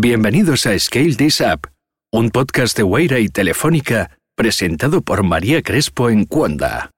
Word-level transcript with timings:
Bienvenidos 0.00 0.64
a 0.66 0.78
Scale 0.78 1.16
This 1.16 1.40
Up, 1.40 1.72
un 2.12 2.30
podcast 2.30 2.76
de 2.76 2.84
Weira 2.84 3.18
y 3.18 3.28
Telefónica 3.28 4.16
presentado 4.36 5.02
por 5.02 5.24
María 5.24 5.60
Crespo 5.60 6.08
en 6.08 6.24
Cuanda. 6.24 6.92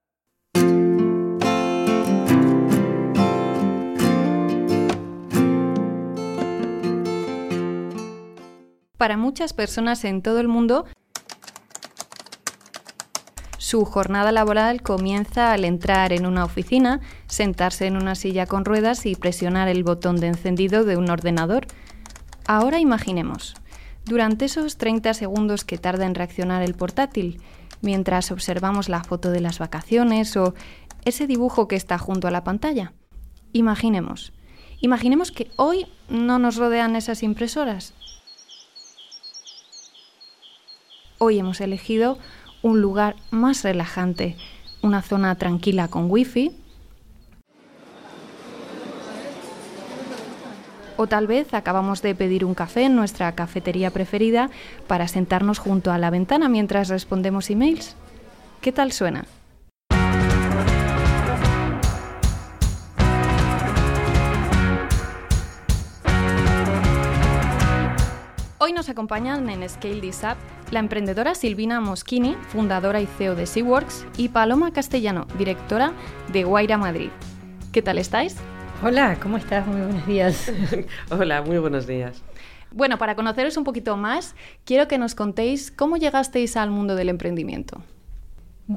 Para 8.98 9.16
muchas 9.16 9.54
personas 9.54 10.04
en 10.04 10.20
todo 10.20 10.38
el 10.38 10.48
mundo, 10.48 10.84
su 13.56 13.86
jornada 13.86 14.30
laboral 14.30 14.82
comienza 14.82 15.54
al 15.54 15.64
entrar 15.64 16.12
en 16.12 16.26
una 16.26 16.44
oficina, 16.44 17.00
sentarse 17.28 17.86
en 17.86 17.96
una 17.96 18.14
silla 18.14 18.44
con 18.44 18.66
ruedas 18.66 19.06
y 19.06 19.14
presionar 19.14 19.68
el 19.68 19.84
botón 19.84 20.16
de 20.16 20.26
encendido 20.26 20.84
de 20.84 20.98
un 20.98 21.08
ordenador. 21.08 21.66
Ahora 22.52 22.80
imaginemos, 22.80 23.54
durante 24.06 24.46
esos 24.46 24.76
30 24.76 25.14
segundos 25.14 25.64
que 25.64 25.78
tarda 25.78 26.04
en 26.04 26.16
reaccionar 26.16 26.64
el 26.64 26.74
portátil, 26.74 27.40
mientras 27.80 28.32
observamos 28.32 28.88
la 28.88 29.04
foto 29.04 29.30
de 29.30 29.38
las 29.38 29.60
vacaciones 29.60 30.36
o 30.36 30.54
ese 31.04 31.28
dibujo 31.28 31.68
que 31.68 31.76
está 31.76 31.96
junto 31.96 32.26
a 32.26 32.32
la 32.32 32.42
pantalla. 32.42 32.92
Imaginemos, 33.52 34.32
imaginemos 34.80 35.30
que 35.30 35.48
hoy 35.54 35.86
no 36.08 36.40
nos 36.40 36.56
rodean 36.56 36.96
esas 36.96 37.22
impresoras, 37.22 37.94
hoy 41.18 41.38
hemos 41.38 41.60
elegido 41.60 42.18
un 42.62 42.80
lugar 42.80 43.14
más 43.30 43.62
relajante, 43.62 44.36
una 44.82 45.02
zona 45.02 45.36
tranquila 45.36 45.86
con 45.86 46.10
wifi. 46.10 46.50
O 51.02 51.06
tal 51.06 51.26
vez 51.26 51.54
acabamos 51.54 52.02
de 52.02 52.14
pedir 52.14 52.44
un 52.44 52.52
café 52.52 52.84
en 52.84 52.94
nuestra 52.94 53.34
cafetería 53.34 53.90
preferida 53.90 54.50
para 54.86 55.08
sentarnos 55.08 55.58
junto 55.58 55.92
a 55.92 55.96
la 55.96 56.10
ventana 56.10 56.50
mientras 56.50 56.90
respondemos 56.90 57.48
emails. 57.48 57.96
¿Qué 58.60 58.70
tal 58.70 58.92
suena? 58.92 59.24
Hoy 68.58 68.74
nos 68.74 68.90
acompañan 68.90 69.48
en 69.48 69.66
Scale 69.66 70.02
This 70.02 70.20
Up 70.22 70.36
la 70.70 70.80
emprendedora 70.80 71.34
Silvina 71.34 71.80
Moschini, 71.80 72.36
fundadora 72.48 73.00
y 73.00 73.06
CEO 73.06 73.36
de 73.36 73.46
SeaWorks, 73.46 74.04
y 74.18 74.28
Paloma 74.28 74.70
Castellano, 74.74 75.26
directora 75.38 75.94
de 76.30 76.44
Guaira 76.44 76.76
Madrid. 76.76 77.08
¿Qué 77.72 77.80
tal 77.80 77.96
estáis? 77.96 78.36
Hola, 78.82 79.18
¿cómo 79.20 79.36
estás? 79.36 79.66
Muy 79.66 79.78
buenos 79.78 80.06
días. 80.06 80.50
Hola, 81.10 81.42
muy 81.42 81.58
buenos 81.58 81.86
días. 81.86 82.22
Bueno, 82.70 82.96
para 82.96 83.14
conoceros 83.14 83.58
un 83.58 83.64
poquito 83.64 83.98
más, 83.98 84.34
quiero 84.64 84.88
que 84.88 84.96
nos 84.96 85.14
contéis 85.14 85.70
cómo 85.70 85.98
llegasteis 85.98 86.56
al 86.56 86.70
mundo 86.70 86.96
del 86.96 87.10
emprendimiento. 87.10 87.82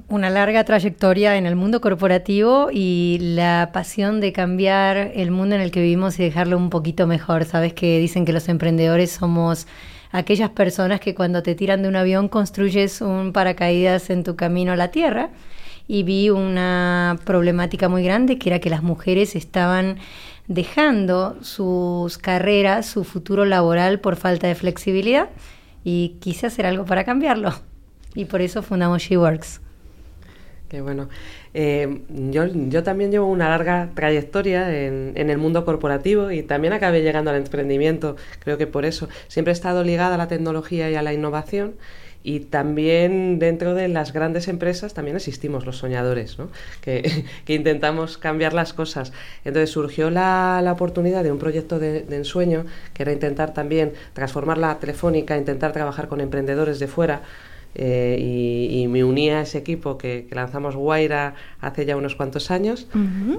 Una 0.10 0.30
larga 0.30 0.66
trayectoria 0.66 1.38
en 1.38 1.46
el 1.46 1.56
mundo 1.56 1.80
corporativo 1.80 2.68
y 2.70 3.18
la 3.22 3.70
pasión 3.72 4.20
de 4.20 4.34
cambiar 4.34 4.98
el 4.98 5.32
mundo 5.32 5.56
en 5.56 5.62
el 5.62 5.72
que 5.72 5.80
vivimos 5.80 6.20
y 6.20 6.24
dejarlo 6.24 6.58
un 6.58 6.70
poquito 6.70 7.08
mejor. 7.08 7.46
Sabes 7.46 7.74
que 7.74 7.98
dicen 8.00 8.26
que 8.26 8.34
los 8.34 8.50
emprendedores 8.50 9.12
somos 9.12 9.68
aquellas 10.12 10.50
personas 10.50 11.00
que 11.00 11.16
cuando 11.16 11.44
te 11.44 11.56
tiran 11.56 11.82
de 11.82 11.88
un 11.88 11.96
avión 11.96 12.28
construyes 12.28 13.00
un 13.00 13.32
paracaídas 13.32 14.10
en 14.10 14.26
tu 14.26 14.36
camino 14.36 14.74
a 14.74 14.76
la 14.76 14.90
Tierra. 14.90 15.30
Y 15.88 16.04
vi 16.04 16.30
una 16.30 17.18
problemática 17.26 17.90
muy 17.90 18.04
grande 18.04 18.38
que 18.38 18.50
era 18.50 18.60
que 18.60 18.70
las 18.70 18.84
mujeres 18.84 19.36
estaban 19.36 19.98
dejando 20.48 21.38
sus 21.42 22.18
carreras, 22.18 22.86
su 22.86 23.04
futuro 23.04 23.46
laboral 23.46 24.00
por 24.00 24.16
falta 24.16 24.48
de 24.48 24.56
flexibilidad 24.56 25.30
y 25.84 26.16
quise 26.20 26.48
hacer 26.48 26.66
algo 26.66 26.86
para 26.86 27.04
cambiarlo. 27.04 27.54
Y 28.16 28.26
por 28.26 28.42
eso 28.42 28.62
fundamos 28.62 29.02
SheWorks 29.04 29.62
bueno. 30.82 31.10
Eh, 31.54 32.02
yo, 32.10 32.46
yo, 32.48 32.84
también 32.84 33.12
llevo 33.12 33.28
una 33.28 33.50
larga 33.50 33.92
trayectoria 33.94 34.86
en, 34.86 35.14
en, 35.16 35.30
el 35.30 35.38
mundo 35.38 35.66
corporativo 35.66 36.32
y 36.32 36.42
también 36.42 36.74
acabé 36.74 37.02
llegando 37.02 37.30
al 37.32 37.38
emprendimiento. 37.38 38.16
Creo 38.40 38.58
que 38.58 38.68
por 38.68 38.86
eso 38.86 39.08
siempre 39.28 39.52
he 39.52 39.54
estado 39.54 39.84
ligada 39.84 40.16
a 40.16 40.18
la 40.18 40.28
tecnología 40.28 40.90
y 40.90 40.96
a 40.96 41.02
la 41.02 41.14
innovación. 41.14 41.76
Y 42.24 42.40
también 42.40 43.38
dentro 43.38 43.76
de 43.76 43.90
las 43.90 44.14
grandes 44.14 44.48
empresas 44.48 44.94
también 44.94 45.18
existimos 45.18 45.66
los 45.66 45.78
soñadores, 45.78 46.40
¿no? 46.40 46.50
que, 46.82 47.26
que, 47.46 47.54
intentamos 47.54 48.18
cambiar 48.18 48.54
las 48.54 48.74
cosas. 48.74 49.12
Entonces 49.44 49.70
surgió 49.70 50.10
la, 50.10 50.62
la 50.64 50.72
oportunidad 50.72 51.24
de 51.24 51.32
un 51.32 51.40
proyecto 51.40 51.80
de, 51.80 52.02
de, 52.02 52.16
ensueño, 52.16 52.66
que 52.94 53.04
era 53.04 53.12
intentar 53.12 53.54
también 53.54 53.94
transformar 54.14 54.58
la 54.58 54.80
telefónica, 54.80 55.38
intentar 55.38 55.74
trabajar 55.74 56.08
con 56.08 56.22
emprendedores 56.22 56.80
de 56.80 56.88
fuera 56.88 57.24
eh, 57.76 58.70
y, 58.72 58.88
me 58.88 59.04
uní 59.04 59.30
a 59.32 59.42
ese 59.42 59.58
equipo 59.58 59.98
que, 59.98 60.28
lanzamos 60.32 60.76
Guaira 60.76 61.34
hace 61.60 61.86
ya 61.86 61.98
unos 61.98 62.16
cuantos 62.16 62.52
años 62.52 62.88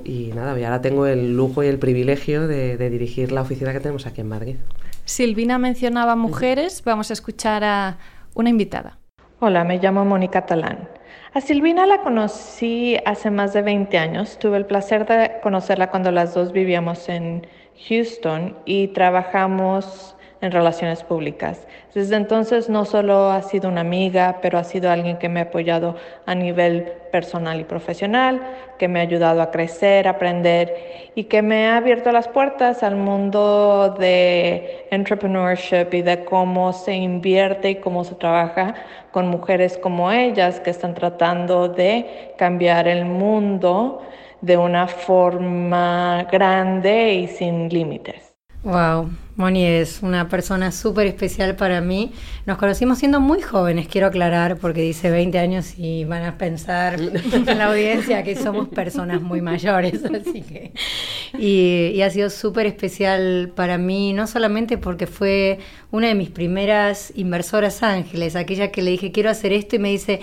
y 0.05 0.33
nada, 0.34 0.59
y 0.59 0.65
ahora 0.65 0.81
tengo 0.81 1.06
el 1.06 1.37
lujo 1.37 1.62
y 1.62 1.69
el 1.69 1.78
privilegio 1.78 2.49
de, 2.49 2.77
dirigir 2.91 3.31
la 3.31 3.43
oficina 3.43 3.73
que 3.73 3.81
tenemos 3.81 4.06
aquí 4.06 4.21
en 4.21 4.28
Madrid. 4.28 4.56
Silvina 5.05 5.59
mencionaba 5.59 6.17
mujeres, 6.17 6.83
vamos 6.84 7.11
a 7.11 7.12
escuchar 7.12 7.62
a 7.62 7.99
una 8.34 8.50
invitada. 8.50 8.99
Hola, 9.41 9.65
me 9.65 9.78
llamo 9.78 10.05
Mónica 10.05 10.47
Talán. 10.47 10.89
A 11.33 11.41
Silvina 11.41 11.87
la 11.87 12.03
conocí 12.03 12.97
hace 13.05 13.31
más 13.31 13.53
de 13.53 13.62
20 13.62 13.99
años. 13.99 14.39
Tuve 14.39 14.56
el 14.56 14.67
placer 14.67 15.06
de 15.06 15.41
conocerla 15.43 15.91
cuando 15.91 16.11
las 16.11 16.34
dos 16.34 16.53
vivíamos 16.53 17.09
en 17.09 17.47
Houston 17.89 18.56
y 18.65 18.89
trabajamos 18.89 20.17
en 20.44 20.53
relaciones 20.53 21.03
públicas. 21.03 21.66
Desde 21.94 22.16
entonces 22.16 22.69
no 22.69 22.84
solo 22.84 23.31
ha 23.31 23.41
sido 23.43 23.69
una 23.71 23.81
amiga, 23.81 24.38
pero 24.43 24.59
ha 24.59 24.65
sido 24.65 24.91
alguien 24.91 25.16
que 25.16 25.28
me 25.28 25.41
ha 25.41 25.44
apoyado 25.44 25.97
a 26.27 26.34
nivel 26.34 26.93
personal 27.10 27.59
y 27.60 27.65
profesional, 27.65 28.43
que 28.78 28.87
me 28.87 29.00
ha 29.00 29.03
ayudado 29.03 29.41
a 29.41 29.50
crecer, 29.50 30.06
aprender 30.06 31.10
y 31.15 31.25
que 31.25 31.41
me 31.41 31.69
ha 31.69 31.78
abierto 31.78 32.12
las 32.12 32.28
puertas 32.28 32.82
al 32.82 32.97
mundo 32.97 33.97
de 33.99 34.87
entrepreneurship 34.91 35.88
y 35.93 36.03
de 36.03 36.25
cómo 36.25 36.72
se 36.72 36.94
invierte 36.94 37.71
y 37.71 37.75
cómo 37.76 38.05
se 38.05 38.15
trabaja 38.16 38.75
con 39.12 39.28
mujeres 39.28 39.78
como 39.78 40.11
ellas 40.12 40.61
que 40.61 40.71
están 40.71 40.94
tratando 40.94 41.69
de 41.69 42.34
cambiar 42.37 42.87
el 42.87 43.06
mundo 43.06 44.03
de 44.43 44.59
una 44.59 44.88
forma 44.88 46.26
grande 46.31 47.15
y 47.15 47.28
sin 47.28 47.71
límites. 47.71 48.34
Wow, 48.65 49.11
Moni 49.37 49.63
es 49.63 50.03
una 50.03 50.31
persona 50.31 50.73
súper 50.73 51.07
especial 51.07 51.55
para 51.55 51.83
mí. 51.83 52.13
Nos 52.47 52.57
conocimos 52.57 52.99
siendo 52.99 53.21
muy 53.21 53.43
jóvenes, 53.43 53.89
quiero 53.89 54.07
aclarar, 54.07 54.57
porque 54.57 54.81
dice 54.81 55.11
20 55.11 55.39
años 55.39 55.75
y 55.77 56.05
van 56.05 56.23
a 56.23 56.39
pensar 56.39 56.99
en 56.99 57.59
la 57.59 57.67
audiencia 57.67 58.23
que 58.23 58.37
somos 58.37 58.69
personas 58.69 59.21
muy 59.21 59.43
mayores. 59.43 60.03
Así 60.07 60.41
que, 60.41 60.73
y, 61.39 61.93
y 61.95 62.01
ha 62.01 62.09
sido 62.09 62.31
súper 62.31 62.65
especial 62.67 63.53
para 63.55 63.77
mí, 63.77 64.15
no 64.15 64.27
solamente 64.27 64.79
porque 64.79 65.07
fue 65.07 65.59
una 65.91 66.09
de 66.09 66.15
mis 66.15 66.31
primeras 66.31 67.13
inversoras 67.17 67.83
ángeles, 67.83 68.35
aquella 68.35 68.73
que 68.73 68.81
le 68.81 68.93
dije 68.93 69.13
quiero 69.13 69.29
hacer 69.29 69.53
esto 69.53 69.77
y 69.77 69.79
me 69.79 69.91
dice 69.91 70.21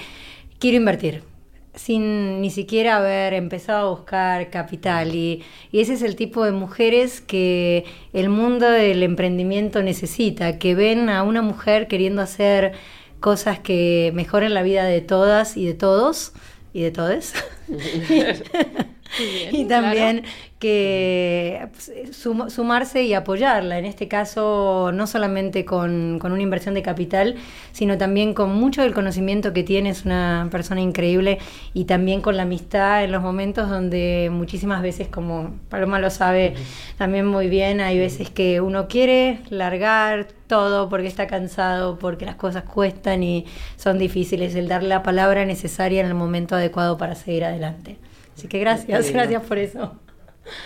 quiero 0.58 0.78
invertir 0.78 1.31
sin 1.76 2.42
ni 2.42 2.50
siquiera 2.50 2.98
haber 2.98 3.34
empezado 3.34 3.88
a 3.88 3.92
buscar 3.92 4.50
capital. 4.50 5.16
Y, 5.16 5.44
ese 5.72 5.94
es 5.94 6.02
el 6.02 6.16
tipo 6.16 6.44
de 6.46 6.52
mujeres 6.52 7.22
que 7.22 7.86
el 8.14 8.30
mundo 8.30 8.70
del 8.70 9.04
emprendimiento 9.04 9.82
necesita, 9.84 10.60
que 10.60 10.76
ven 10.76 11.10
a 11.10 11.24
una 11.24 11.42
mujer 11.42 11.88
queriendo 11.88 12.22
hacer 12.22 12.74
cosas 13.20 13.60
que 13.60 14.12
mejoren 14.14 14.54
la 14.54 14.64
vida 14.64 14.84
de 14.86 15.02
todas 15.02 15.58
y 15.58 15.66
de 15.66 15.74
todos 15.74 16.34
y 16.74 16.82
de 16.82 16.92
todes. 16.92 17.34
y 19.52 19.66
también 19.66 20.24
que 20.62 21.68
pues, 21.72 21.92
sumarse 22.16 23.04
y 23.04 23.16
apoyarla, 23.16 23.80
en 23.80 23.86
este 23.86 24.08
caso 24.08 24.92
no 24.94 25.08
solamente 25.08 25.66
con, 25.66 26.20
con, 26.20 26.32
una 26.32 26.44
inversión 26.44 26.76
de 26.76 26.84
capital, 26.84 27.36
sino 27.72 27.98
también 27.98 28.36
con 28.36 28.54
mucho 28.54 28.84
del 28.84 28.94
conocimiento 28.94 29.54
que 29.54 29.64
tiene, 29.64 29.90
es 29.90 30.06
una 30.06 30.48
persona 30.52 30.80
increíble, 30.80 31.40
y 31.74 31.86
también 31.86 32.22
con 32.22 32.38
la 32.38 32.44
amistad 32.44 33.04
en 33.04 33.12
los 33.12 33.24
momentos 33.24 33.72
donde 33.72 34.30
muchísimas 34.32 34.84
veces, 34.84 35.08
como 35.08 35.56
Paloma 35.70 35.98
lo 36.00 36.12
sabe 36.12 36.54
también 36.96 37.26
muy 37.26 37.48
bien, 37.50 37.82
hay 37.82 37.98
veces 37.98 38.30
que 38.30 38.62
uno 38.62 38.88
quiere 38.88 39.40
largar 39.50 40.28
todo 40.46 40.90
porque 40.90 41.08
está 41.08 41.26
cansado, 41.26 41.98
porque 41.98 42.26
las 42.26 42.36
cosas 42.36 42.66
cuestan 42.66 43.24
y 43.24 43.46
son 43.78 43.98
difíciles, 43.98 44.54
el 44.54 44.68
dar 44.68 44.84
la 44.84 45.02
palabra 45.02 45.44
necesaria 45.46 46.02
en 46.02 46.08
el 46.08 46.14
momento 46.14 46.56
adecuado 46.56 47.00
para 47.00 47.16
seguir 47.16 47.46
adelante. 47.46 47.98
Así 48.42 48.48
que 48.48 48.58
gracias, 48.58 49.12
gracias 49.12 49.44
por 49.44 49.60
eso. 49.60 49.92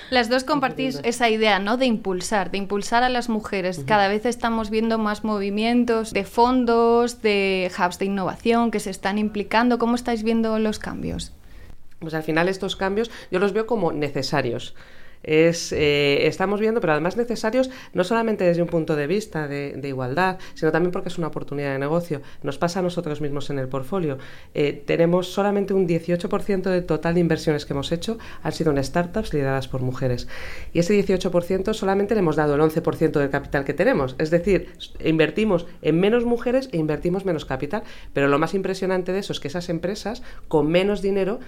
Las 0.10 0.30
dos 0.30 0.46
compartís 0.46 1.02
esa 1.04 1.30
idea, 1.30 1.60
¿no? 1.60 1.76
De 1.76 1.86
impulsar, 1.86 2.50
de 2.50 2.58
impulsar 2.58 3.04
a 3.04 3.10
las 3.10 3.28
mujeres. 3.28 3.84
Cada 3.86 4.08
vez 4.08 4.26
estamos 4.26 4.70
viendo 4.70 4.98
más 4.98 5.26
movimientos 5.26 6.14
de 6.14 6.24
fondos, 6.24 7.22
de 7.22 7.70
hubs 7.78 8.00
de 8.00 8.06
innovación 8.06 8.72
que 8.72 8.80
se 8.80 8.92
están 8.92 9.18
implicando. 9.18 9.78
¿Cómo 9.78 9.96
estáis 9.96 10.24
viendo 10.24 10.58
los 10.58 10.80
cambios? 10.80 11.34
Pues 12.00 12.14
al 12.14 12.24
final 12.24 12.48
estos 12.48 12.78
cambios 12.78 13.12
yo 13.30 13.40
los 13.40 13.52
veo 13.52 13.68
como 13.68 13.92
necesarios. 13.92 14.74
Eh, 15.28 16.28
estamos 16.28 16.60
viendo, 16.60 16.80
pero 16.82 16.94
además 16.94 17.18
necesarios 17.18 17.70
no 17.94 18.04
solamente 18.04 18.44
desde 18.44 18.62
un 18.62 18.68
punto 18.68 18.96
de 18.96 19.08
vista 19.08 19.48
de, 19.48 19.80
igualdad, 19.84 20.38
sino 20.54 20.72
también 20.72 20.92
porque 20.92 21.10
es 21.10 21.18
una 21.18 21.28
oportunidad 21.28 21.74
de 21.74 21.80
negocio. 21.80 22.22
Nos 22.44 22.58
pasa 22.58 22.80
a 22.80 22.82
nosotros 22.84 23.22
mismos 23.22 23.50
en 23.50 23.60
el 23.60 23.68
portfolio. 23.68 24.18
Eh, 24.54 24.84
tenemos 24.86 25.28
solamente 25.28 25.74
un 25.74 25.88
18% 25.88 26.64
del 26.64 26.86
total 26.86 27.16
de 27.16 27.20
inversiones 27.20 27.66
que 27.66 27.74
hemos 27.74 27.92
hecho 27.92 28.18
han 28.44 28.52
sido 28.52 28.72
en 28.72 28.84
startups 28.84 29.34
lideradas 29.34 29.68
por 29.68 29.82
mujeres. 29.82 30.28
Y 30.74 30.80
ese 30.80 30.94
18% 30.94 31.74
solamente 31.74 32.14
le 32.14 32.20
hemos 32.20 32.36
dado 32.36 32.56
el 32.56 32.62
11% 32.62 33.12
del 33.20 33.30
capital 33.30 33.66
que 33.66 33.74
tenemos. 33.74 34.16
Es 34.18 34.30
decir, 34.30 34.70
invertimos 35.04 35.66
en 35.82 36.00
menos 36.00 36.26
mujeres 36.26 36.70
e 36.72 36.78
invertimos 36.78 37.26
menos 37.26 37.46
capital. 37.46 37.84
Pero 38.14 38.28
lo 38.28 38.40
más 38.40 38.54
impresionante 38.54 39.12
de 39.12 39.20
eso 39.20 39.34
es 39.34 39.40
que 39.40 39.48
esas 39.48 39.70
empresas 39.70 40.24
con 40.48 40.68
menos 40.68 41.02
dinero 41.02 41.40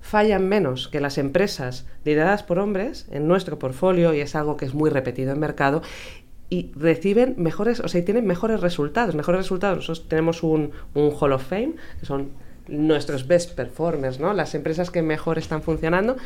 fallan 0.00 0.48
menos 0.48 0.88
que 0.88 1.00
las 1.00 1.18
empresas 1.18 1.86
lideradas 2.04 2.42
por 2.42 2.58
hombres 2.58 3.06
en 3.10 3.28
nuestro 3.28 3.58
portfolio 3.58 4.14
y 4.14 4.20
es 4.20 4.34
algo 4.34 4.56
que 4.56 4.64
es 4.64 4.74
muy 4.74 4.90
repetido 4.90 5.32
en 5.32 5.40
mercado 5.40 5.82
y 6.50 6.70
reciben 6.74 7.34
mejores, 7.36 7.80
o 7.80 7.88
sea, 7.88 8.04
tienen 8.04 8.26
mejores 8.26 8.60
resultados, 8.60 9.14
mejores 9.14 9.40
resultados. 9.40 9.76
Nosotros 9.76 10.08
tenemos 10.08 10.42
un, 10.42 10.70
un 10.94 11.12
Hall 11.18 11.32
of 11.32 11.46
Fame, 11.46 11.74
que 12.00 12.06
son 12.06 12.30
nuestros 12.68 13.26
best 13.26 13.52
performers, 13.52 14.20
¿no? 14.20 14.32
las 14.32 14.54
empresas 14.54 14.90
que 14.90 15.02
mejor 15.02 15.38
están 15.38 15.62
funcionando. 15.62 16.16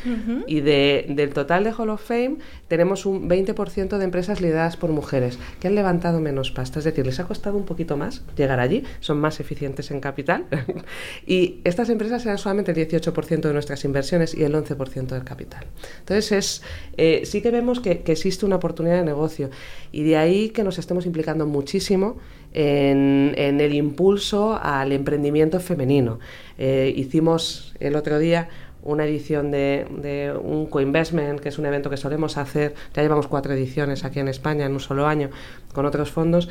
Y 0.47 0.61
de, 0.61 1.05
del 1.09 1.33
total 1.33 1.63
de 1.63 1.71
Hall 1.71 1.89
of 1.89 2.03
Fame 2.03 2.37
tenemos 2.67 3.05
un 3.05 3.29
20% 3.29 3.97
de 3.97 4.03
empresas 4.03 4.41
lideradas 4.41 4.77
por 4.77 4.91
mujeres 4.91 5.39
que 5.59 5.67
han 5.67 5.75
levantado 5.75 6.19
menos 6.19 6.51
pasta. 6.51 6.79
Es 6.79 6.85
decir, 6.85 7.05
les 7.05 7.19
ha 7.19 7.25
costado 7.25 7.57
un 7.57 7.65
poquito 7.65 7.97
más 7.97 8.23
llegar 8.35 8.59
allí, 8.59 8.83
son 8.99 9.19
más 9.19 9.39
eficientes 9.39 9.91
en 9.91 9.99
capital. 9.99 10.45
y 11.25 11.61
estas 11.63 11.89
empresas 11.89 12.25
eran 12.25 12.37
solamente 12.37 12.71
el 12.71 12.87
18% 12.87 13.41
de 13.41 13.53
nuestras 13.53 13.83
inversiones 13.85 14.33
y 14.33 14.43
el 14.43 14.53
11% 14.53 15.07
del 15.07 15.23
capital. 15.23 15.65
Entonces, 15.99 16.31
es, 16.31 16.63
eh, 16.97 17.21
sí 17.25 17.41
que 17.41 17.51
vemos 17.51 17.79
que, 17.79 18.01
que 18.01 18.11
existe 18.11 18.45
una 18.45 18.57
oportunidad 18.57 18.97
de 18.97 19.03
negocio 19.03 19.49
y 19.91 20.03
de 20.03 20.17
ahí 20.17 20.49
que 20.49 20.63
nos 20.63 20.77
estemos 20.77 21.05
implicando 21.05 21.45
muchísimo 21.45 22.17
en, 22.53 23.33
el 23.37 23.73
impulso 23.73 24.59
al 24.61 24.91
emprendimiento 24.91 25.59
femenino. 25.59 26.19
Eh, 26.57 26.93
hicimos 26.95 27.73
el 27.79 27.95
otro 27.95 28.19
día 28.19 28.49
una 28.83 29.05
edición 29.05 29.49
de, 29.51 29.87
de, 29.97 30.33
un 30.33 30.65
co-investment, 30.65 31.39
que 31.39 31.49
es 31.49 31.57
un 31.57 31.65
evento 31.65 31.89
que 31.89 31.97
solemos 31.97 32.37
hacer, 32.37 32.75
ya 32.93 33.01
llevamos 33.01 33.27
cuatro 33.27 33.53
ediciones 33.53 34.03
aquí 34.03 34.19
en 34.19 34.27
España 34.27 34.65
en 34.65 34.73
un 34.73 34.81
solo 34.81 35.07
año 35.07 35.29
con 35.73 35.85
otros 35.85 36.11
fondos, 36.11 36.49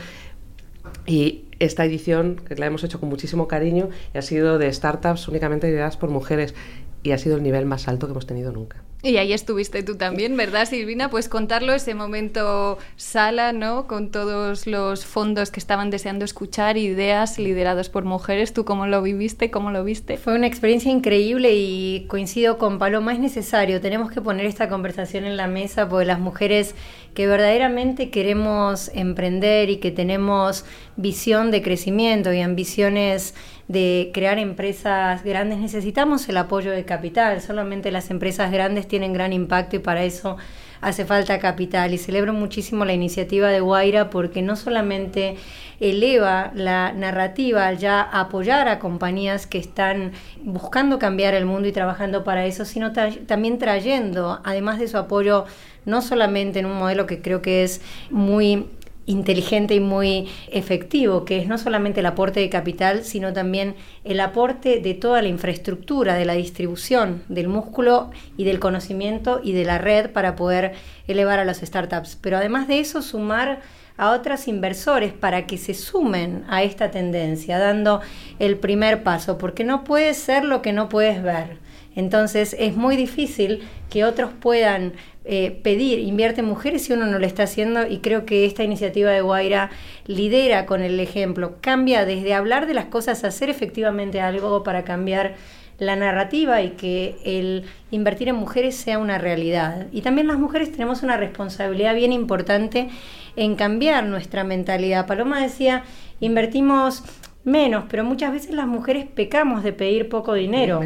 y 1.07 1.45
esta 1.59 1.85
edición, 1.85 2.37
que 2.37 2.57
la 2.57 2.67
hemos 2.67 2.85
hecho 2.85 3.01
con 3.01 3.09
muchísimo 3.09 3.49
cariño, 3.49 3.91
ha 4.15 4.23
sido 4.23 4.59
de 4.59 4.73
startups 4.73 5.29
únicamente 5.29 5.67
lideradas 5.67 5.97
por 5.97 6.11
mujeres, 6.11 6.55
y 7.03 7.13
ha 7.13 7.19
sido 7.19 7.37
el 7.37 7.43
nivel 7.43 7.67
más 7.67 7.89
alto 7.89 8.07
que 8.07 8.13
hemos 8.13 8.27
tenido 8.27 8.53
nunca. 8.53 8.83
Y 9.13 9.17
ahí 9.17 9.33
estuviste 9.33 9.83
tú 9.83 9.97
también, 9.97 10.37
¿verdad, 10.37 10.65
Silvina? 10.65 11.11
Pues 11.11 11.29
contarlo 11.29 11.75
ese 11.75 11.95
momento 11.95 12.79
sala, 12.97 13.53
¿no? 13.53 13.89
Con 13.89 14.11
todos 14.11 14.67
los 14.67 15.05
fondos 15.05 15.51
que 15.51 15.59
estaban 15.59 15.91
deseando 15.91 16.25
escuchar, 16.25 16.77
ideas 16.77 17.39
liderados 17.39 17.89
por 17.89 18.05
mujeres. 18.05 18.53
¿Tú 18.53 18.65
cómo 18.65 18.87
lo 18.87 19.03
viviste? 19.03 19.51
¿Cómo 19.51 19.73
lo 19.73 19.83
viste? 19.83 20.19
Fue 20.19 20.35
una 20.35 20.47
experiencia 20.47 20.93
increíble 20.93 21.51
y 21.55 22.07
coincido 22.09 22.59
con 22.59 22.79
Paloma, 22.79 23.13
es 23.13 23.19
necesario. 23.19 23.81
Tenemos 23.81 24.13
que 24.13 24.21
poner 24.21 24.47
esta 24.47 24.69
conversación 24.69 25.25
en 25.25 25.37
la 25.37 25.49
mesa 25.49 25.89
porque 25.89 26.07
las 26.07 26.21
mujeres 26.21 26.77
que 27.15 27.27
verdaderamente 27.27 28.11
queremos 28.11 28.91
emprender 28.95 29.69
y 29.69 29.79
que 29.79 29.91
tenemos 29.91 30.65
visión 30.97 31.51
de 31.51 31.61
crecimiento 31.61 32.33
y 32.33 32.41
ambiciones 32.41 33.35
de 33.69 34.11
crear 34.13 34.39
empresas 34.39 35.25
grandes, 35.25 35.59
necesitamos 35.59 36.29
el 36.29 36.37
apoyo 36.37 36.71
de 36.71 36.85
capital. 36.85 37.41
Solamente 37.41 37.91
las 37.91 38.11
empresas 38.11 38.51
grandes 38.53 38.87
tienen 38.93 39.15
gran 39.15 39.33
impacto 39.33 39.77
y 39.77 39.79
para 39.79 40.05
eso 40.05 40.37
hace 40.83 41.07
falta 41.07 41.39
capital. 41.39 41.95
Y 41.95 41.99
celebro 41.99 42.35
muchísimo 42.35 42.85
la 42.85 42.93
iniciativa 42.93 43.49
de 43.49 43.61
Guaira 43.61 44.11
porque 44.11 44.43
no 44.43 44.55
solamente 44.55 45.37
eleva 45.81 46.53
la 46.55 46.93
narrativa 46.93 47.67
al 47.69 47.79
ya 47.79 48.03
apoyar 48.03 48.69
a 48.69 48.79
compañías 48.79 49.47
que 49.47 49.57
están 49.57 50.13
buscando 50.43 50.99
cambiar 50.99 51.33
el 51.33 51.47
mundo 51.47 51.69
y 51.69 51.73
trabajando 51.73 52.23
para 52.23 52.45
eso, 52.45 52.67
sino 52.67 52.93
también 52.93 53.57
trayendo, 53.57 54.41
además 54.45 54.79
de 54.79 54.89
su 54.89 54.99
apoyo, 54.99 55.47
no 55.87 56.03
solamente 56.03 56.59
en 56.59 56.67
un 56.67 56.77
modelo 56.77 57.07
que 57.07 57.23
creo 57.23 57.41
que 57.41 57.65
es 57.65 57.81
muy 58.11 58.67
inteligente 59.07 59.75
y 59.75 59.81
muy 59.81 60.29
efectivo, 60.51 61.25
que 61.25 61.39
es 61.39 61.49
no 61.49 61.59
solamente 61.59 62.01
el 62.01 62.07
aporte 62.07 62.41
de 62.41 62.49
capital, 62.49 63.05
sino 63.05 63.33
también 63.33 63.75
el 64.05 64.21
aporte 64.21 64.81
de 64.81 64.95
toda 64.95 65.23
la 65.23 65.29
infraestructura, 65.29 66.15
de 66.15 66.25
la 66.25 66.35
distribución 66.35 67.23
del 67.29 67.49
músculo 67.49 68.11
y 68.37 68.45
del 68.45 68.61
conocimiento 68.61 69.41
y 69.43 69.53
de 69.53 69.65
la 69.65 69.79
red 69.79 70.11
para 70.11 70.37
poder 70.37 70.75
elevar 71.07 71.39
a 71.39 71.45
las 71.45 71.61
startups. 71.61 72.17
Pero 72.21 72.37
además 72.37 72.69
de 72.69 72.81
eso, 72.81 73.03
sumar 73.03 73.61
a 73.97 74.11
otros 74.11 74.49
inversores 74.49 75.13
para 75.13 75.47
que 75.47 75.59
se 75.59 75.75
sumen 75.75 76.45
a 76.49 76.63
esta 76.63 76.91
tendencia, 76.91 77.59
dando 77.59 78.01
el 78.39 78.57
primer 78.57 79.03
paso, 79.03 79.39
porque 79.39 79.65
no 79.65 79.85
puede 79.85 80.15
ser 80.15 80.45
lo 80.45 80.63
que 80.63 80.73
no 80.73 80.89
puedes 80.89 81.23
ver. 81.23 81.59
Entonces 81.95 82.57
es 82.59 82.75
muy 82.75 82.97
difícil 82.97 83.69
que 83.91 84.05
otros 84.05 84.31
puedan 84.33 84.95
eh, 85.25 85.61
pedir, 85.63 86.01
invierte 86.01 86.43
mujeres 86.43 86.85
si 86.85 86.93
uno 86.93 87.07
no 87.07 87.19
lo 87.19 87.27
está 87.27 87.45
haciendo 87.45 87.87
y 87.87 87.99
creo 87.99 88.27
que 88.27 88.45
esta 88.45 88.65
iniciativa 88.65 89.11
de 89.13 89.21
Guaira 89.21 89.71
lidera 90.07 90.67
con 90.67 90.83
el 90.83 90.99
ejemplo, 90.99 91.57
cambia 91.61 92.05
desde 92.05 92.35
hablar 92.35 92.67
de 92.67 92.75
las 92.75 92.87
cosas 92.87 93.23
a 93.23 93.29
hacer 93.29 93.49
efectivamente 93.49 94.21
algo 94.21 94.65
para 94.65 94.83
cambiar 94.83 95.35
la 95.79 95.97
narrativa 95.97 96.63
y 96.63 96.71
que 96.71 97.17
el 97.25 97.65
invertir 97.91 98.29
en 98.29 98.37
mujeres 98.37 98.77
sea 98.77 98.99
una 98.99 99.19
realidad. 99.19 99.87
Y 99.93 100.03
también 100.03 100.27
las 100.27 100.39
mujeres 100.39 100.73
tenemos 100.73 101.03
una 101.03 101.17
responsabilidad 101.17 101.95
bien 101.95 102.13
importante 102.13 102.89
en 103.37 103.57
cambiar 103.57 104.05
nuestra 104.05 104.45
mentalidad. 104.45 105.07
Paloma 105.07 105.41
decía, 105.41 105.85
invertimos 106.21 107.03
menos, 107.45 107.85
pero 107.89 108.05
muchas 108.05 108.33
veces 108.33 108.55
las 108.55 108.67
mujeres 108.67 109.07
pecamos 109.07 109.63
de 109.65 109.73
pedir 109.73 110.09
poco 110.09 110.35
dinero. 110.35 110.83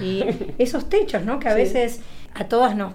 Y 0.00 0.24
esos 0.58 0.88
techos, 0.88 1.24
¿no? 1.24 1.38
Que 1.38 1.48
a 1.48 1.54
veces 1.54 2.00
a 2.34 2.44
todas 2.44 2.76
nos 2.76 2.92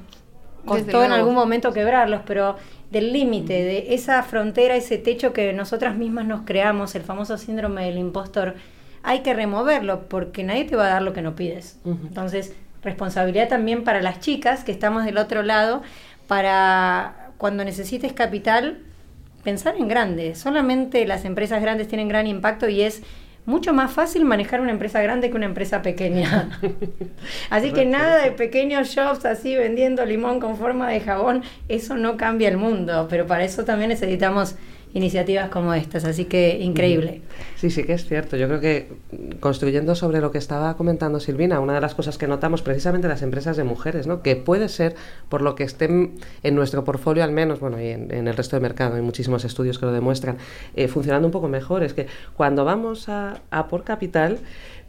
costó 0.65 1.03
en 1.03 1.11
algún 1.11 1.35
momento 1.35 1.73
quebrarlos, 1.73 2.21
pero 2.25 2.55
del 2.91 3.13
límite, 3.13 3.53
de 3.53 3.93
esa 3.93 4.21
frontera, 4.23 4.75
ese 4.75 4.97
techo 4.97 5.33
que 5.33 5.53
nosotras 5.53 5.97
mismas 5.97 6.25
nos 6.25 6.41
creamos, 6.41 6.95
el 6.95 7.03
famoso 7.03 7.37
síndrome 7.37 7.85
del 7.85 7.97
impostor, 7.97 8.55
hay 9.03 9.19
que 9.19 9.33
removerlo 9.33 10.07
porque 10.09 10.43
nadie 10.43 10.65
te 10.65 10.75
va 10.75 10.87
a 10.87 10.89
dar 10.89 11.01
lo 11.01 11.13
que 11.13 11.21
no 11.21 11.35
pides. 11.35 11.79
Entonces, 11.85 12.55
responsabilidad 12.83 13.49
también 13.49 13.83
para 13.83 14.01
las 14.01 14.19
chicas 14.19 14.63
que 14.63 14.71
estamos 14.71 15.05
del 15.05 15.17
otro 15.17 15.43
lado, 15.43 15.83
para 16.27 17.31
cuando 17.37 17.63
necesites 17.63 18.13
capital, 18.13 18.79
pensar 19.43 19.75
en 19.77 19.87
grande. 19.87 20.35
Solamente 20.35 21.05
las 21.05 21.25
empresas 21.25 21.61
grandes 21.61 21.87
tienen 21.87 22.07
gran 22.07 22.27
impacto 22.27 22.67
y 22.67 22.81
es 22.81 23.03
mucho 23.45 23.73
más 23.73 23.91
fácil 23.91 24.25
manejar 24.25 24.61
una 24.61 24.71
empresa 24.71 25.01
grande 25.01 25.29
que 25.29 25.35
una 25.35 25.45
empresa 25.45 25.81
pequeña. 25.81 26.59
así 27.49 27.71
que 27.71 27.85
nada 27.85 28.23
de 28.23 28.31
pequeños 28.31 28.89
shops 28.89 29.25
así 29.25 29.55
vendiendo 29.55 30.05
limón 30.05 30.39
con 30.39 30.57
forma 30.57 30.89
de 30.89 30.99
jabón, 30.99 31.43
eso 31.67 31.95
no 31.95 32.17
cambia 32.17 32.49
el 32.49 32.57
mundo, 32.57 33.07
pero 33.09 33.27
para 33.27 33.43
eso 33.43 33.63
también 33.65 33.89
necesitamos 33.89 34.55
iniciativas 34.95 35.49
como 35.49 35.73
estas, 35.73 36.05
así 36.05 36.23
que 36.23 36.57
increíble. 36.61 37.21
Sí, 37.57 37.69
sí 37.69 37.83
que 37.83 37.91
es 37.91 38.05
cierto. 38.05 38.37
Yo 38.37 38.47
creo 38.47 38.61
que 38.61 38.87
construyendo 39.41 39.93
sobre 39.93 40.21
lo 40.21 40.31
que 40.31 40.37
estaba 40.37 40.77
comentando 40.77 41.19
Silvina, 41.19 41.59
una 41.59 41.73
de 41.73 41.81
las 41.81 41.93
cosas 41.93 42.17
que 42.17 42.27
notamos 42.27 42.61
precisamente 42.61 43.09
las 43.09 43.21
empresas 43.21 43.57
de 43.57 43.65
mujeres, 43.65 44.07
¿no? 44.07 44.21
que 44.21 44.37
puede 44.37 44.69
ser 44.69 44.95
por 45.27 45.41
lo 45.41 45.53
que 45.53 45.65
estén 45.65 46.13
en 46.43 46.55
nuestro 46.55 46.85
portfolio 46.85 47.25
al 47.25 47.33
menos, 47.33 47.59
bueno, 47.59 47.81
y 47.81 47.89
en, 47.89 48.09
el 48.09 48.37
resto 48.37 48.55
del 48.55 48.63
mercado, 48.63 48.95
hay 48.95 49.01
muchísimos 49.01 49.43
estudios 49.43 49.79
que 49.79 49.85
lo 49.85 49.91
demuestran, 49.91 50.37
eh, 50.77 50.87
funcionando 50.87 51.27
un 51.27 51.33
poco 51.33 51.49
mejor, 51.49 51.83
es 51.83 51.93
que 51.93 52.07
cuando 52.37 52.63
vamos 52.63 53.09
a, 53.09 53.41
a 53.51 53.67
por 53.67 53.83
capital, 53.83 54.39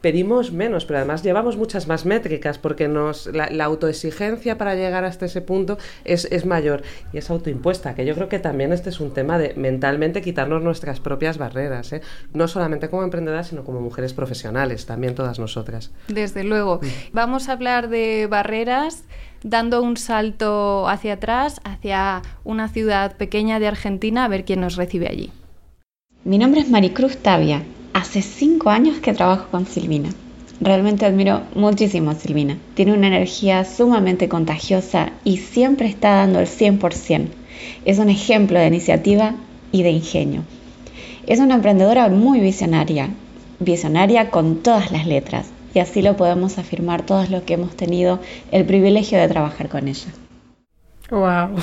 pedimos 0.07 0.53
menos, 0.53 0.85
pero 0.85 1.01
además 1.01 1.25
llevamos 1.25 1.57
muchas 1.57 1.89
más 1.89 2.07
métricas 2.07 2.59
porque 2.59 2.87
nos, 2.87 3.27
la, 3.27 3.65
autoexigencia 3.65 4.57
para 4.57 4.77
llegar 4.77 5.05
hasta 5.05 5.27
ese 5.27 5.41
punto 5.41 5.79
es, 6.05 6.27
es, 6.31 6.47
mayor 6.47 6.85
y 7.13 7.19
es 7.19 7.29
autoimpuesta, 7.29 7.97
que 7.97 8.07
yo 8.07 8.15
creo 8.15 8.29
que 8.29 8.39
también 8.39 8.73
este 8.73 8.91
es 8.91 9.01
un 9.01 9.13
tema 9.13 9.37
de 9.37 9.55
mentalmente 9.55 10.23
quitarnos 10.23 10.63
nuestras 10.63 11.01
propias 11.01 11.39
barreras, 11.39 11.93
¿eh? 11.93 12.03
no 12.33 12.47
solamente 12.47 12.89
como 12.89 13.03
emprendedoras, 13.03 13.49
sino 13.49 13.65
como 13.65 13.81
mujeres 13.81 14.15
profesionales, 14.15 14.87
también 14.87 15.17
todas 15.17 15.41
nosotras. 15.41 15.91
Desde 16.07 16.45
luego. 16.45 16.79
Mm. 16.81 16.87
Vamos 17.13 17.49
a 17.49 17.55
hablar 17.55 17.89
de 17.89 18.29
barreras 18.31 19.03
dando 19.43 19.83
un 19.83 19.97
salto 19.97 20.87
hacia 20.89 21.15
atrás, 21.15 21.61
hacia 21.65 22.23
una 22.45 22.69
ciudad 22.69 23.17
pequeña 23.17 23.59
de 23.59 23.67
Argentina, 23.67 24.25
a 24.25 24.29
ver 24.29 24.45
quién 24.45 24.61
nos 24.61 24.77
recibe 24.77 25.09
allí. 25.09 25.33
Mi 26.23 26.39
nombre 26.39 26.61
es 26.61 26.71
Maricruz 26.71 27.17
Tavia 27.17 27.65
Hace 27.97 28.21
cinco 28.21 28.69
años 28.69 28.99
que 28.99 29.15
trabajo 29.15 29.47
con 29.50 29.65
Silvina. 29.65 30.11
Realmente 30.61 31.07
admiro 31.07 31.45
muchísimo 31.55 32.11
a 32.11 32.15
Silvina. 32.15 32.59
Tiene 32.75 32.93
una 32.93 33.07
energía 33.07 33.65
sumamente 33.65 34.29
contagiosa 34.29 35.12
y 35.25 35.38
siempre 35.38 35.88
está 35.88 36.17
dando 36.17 36.38
el 36.41 36.47
100%. 36.47 37.29
Es 37.87 37.99
un 37.99 38.11
ejemplo 38.11 38.59
de 38.59 38.67
iniciativa 38.67 39.35
y 39.73 39.83
de 39.83 39.93
ingenio. 39.93 40.43
Es 41.26 41.41
una 41.41 41.55
emprendedora 41.55 42.11
muy 42.11 42.38
visionaria, 42.38 43.09
visionaria 43.61 44.29
con 44.29 44.62
todas 44.62 44.93
las 44.93 45.07
letras, 45.07 45.49
y 45.73 45.79
así 45.79 46.03
lo 46.03 46.19
podemos 46.19 46.59
afirmar 46.59 47.07
todos 47.07 47.31
los 47.31 47.45
que 47.45 47.55
hemos 47.55 47.75
tenido 47.76 48.21
el 48.53 48.67
privilegio 48.67 49.19
de 49.19 49.29
trabajar 49.29 49.71
con 49.71 49.88
ella. 49.88 50.09
Wow. 51.09 51.62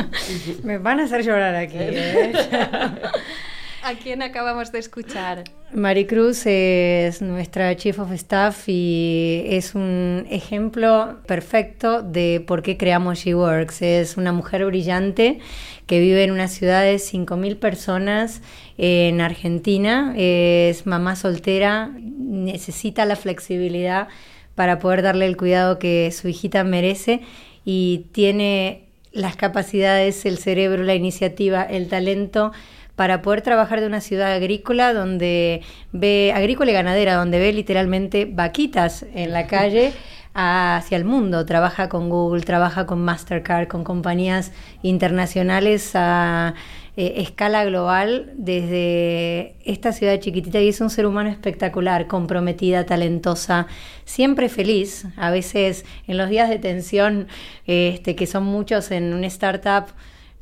Me 0.64 0.78
van 0.78 1.00
a 1.00 1.04
hacer 1.04 1.22
llorar 1.22 1.54
aquí. 1.54 1.76
¿eh? 1.78 2.32
¿A 3.86 3.96
quién 3.96 4.22
acabamos 4.22 4.72
de 4.72 4.78
escuchar? 4.78 5.44
Maricruz 5.74 6.46
es 6.46 7.20
nuestra 7.20 7.76
Chief 7.76 7.98
of 7.98 8.12
Staff 8.12 8.66
y 8.66 9.44
es 9.46 9.74
un 9.74 10.26
ejemplo 10.30 11.18
perfecto 11.26 12.00
de 12.00 12.42
por 12.46 12.62
qué 12.62 12.78
creamos 12.78 13.18
She 13.18 13.34
Works. 13.34 13.82
Es 13.82 14.16
una 14.16 14.32
mujer 14.32 14.64
brillante 14.64 15.38
que 15.86 16.00
vive 16.00 16.24
en 16.24 16.30
una 16.30 16.48
ciudad 16.48 16.82
de 16.82 16.94
5.000 16.94 17.58
personas 17.58 18.40
en 18.78 19.20
Argentina. 19.20 20.14
Es 20.16 20.86
mamá 20.86 21.14
soltera, 21.14 21.90
necesita 21.98 23.04
la 23.04 23.16
flexibilidad 23.16 24.08
para 24.54 24.78
poder 24.78 25.02
darle 25.02 25.26
el 25.26 25.36
cuidado 25.36 25.78
que 25.78 26.10
su 26.10 26.28
hijita 26.28 26.64
merece 26.64 27.20
y 27.66 28.06
tiene 28.12 28.88
las 29.12 29.36
capacidades, 29.36 30.24
el 30.24 30.38
cerebro, 30.38 30.84
la 30.84 30.94
iniciativa, 30.94 31.62
el 31.62 31.88
talento 31.88 32.50
para 32.96 33.22
poder 33.22 33.42
trabajar 33.42 33.80
de 33.80 33.86
una 33.86 34.00
ciudad 34.00 34.32
agrícola 34.32 34.92
donde 34.94 35.62
ve, 35.92 36.32
agrícola 36.34 36.70
y 36.70 36.74
ganadera, 36.74 37.14
donde 37.14 37.38
ve 37.38 37.52
literalmente 37.52 38.24
vaquitas 38.24 39.04
en 39.14 39.32
la 39.32 39.46
calle 39.46 39.92
hacia 40.34 40.96
el 40.96 41.04
mundo. 41.04 41.44
Trabaja 41.46 41.88
con 41.88 42.08
Google, 42.08 42.42
trabaja 42.42 42.86
con 42.86 43.04
Mastercard, 43.04 43.68
con 43.68 43.84
compañías 43.84 44.52
internacionales 44.82 45.92
a 45.94 46.54
eh, 46.96 47.22
escala 47.22 47.64
global 47.64 48.32
desde 48.36 49.56
esta 49.64 49.92
ciudad 49.92 50.20
chiquitita 50.20 50.60
y 50.60 50.68
es 50.68 50.80
un 50.80 50.90
ser 50.90 51.06
humano 51.06 51.28
espectacular, 51.28 52.06
comprometida, 52.06 52.86
talentosa, 52.86 53.66
siempre 54.04 54.48
feliz. 54.48 55.06
A 55.16 55.30
veces 55.30 55.84
en 56.06 56.18
los 56.18 56.28
días 56.30 56.48
de 56.48 56.60
tensión, 56.60 57.26
este, 57.66 58.14
que 58.14 58.28
son 58.28 58.44
muchos 58.44 58.92
en 58.92 59.12
una 59.12 59.26
startup, 59.26 59.86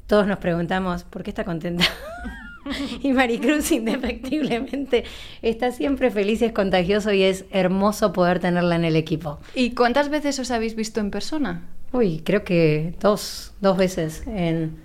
todos 0.06 0.26
nos 0.26 0.38
preguntamos, 0.38 1.04
¿por 1.04 1.22
qué 1.22 1.30
está 1.30 1.44
contenta? 1.44 1.84
y 3.02 3.12
Maricruz 3.12 3.70
indefectiblemente 3.72 5.04
está 5.42 5.72
siempre 5.72 6.10
feliz, 6.10 6.42
es 6.42 6.52
contagioso 6.52 7.12
y 7.12 7.22
es 7.22 7.44
hermoso 7.50 8.12
poder 8.12 8.40
tenerla 8.40 8.76
en 8.76 8.84
el 8.84 8.96
equipo. 8.96 9.38
¿Y 9.54 9.72
cuántas 9.72 10.08
veces 10.08 10.38
os 10.38 10.50
habéis 10.50 10.74
visto 10.74 11.00
en 11.00 11.10
persona? 11.10 11.62
Uy, 11.92 12.22
creo 12.24 12.44
que 12.44 12.94
dos, 13.00 13.52
dos 13.60 13.76
veces. 13.76 14.22
En... 14.26 14.76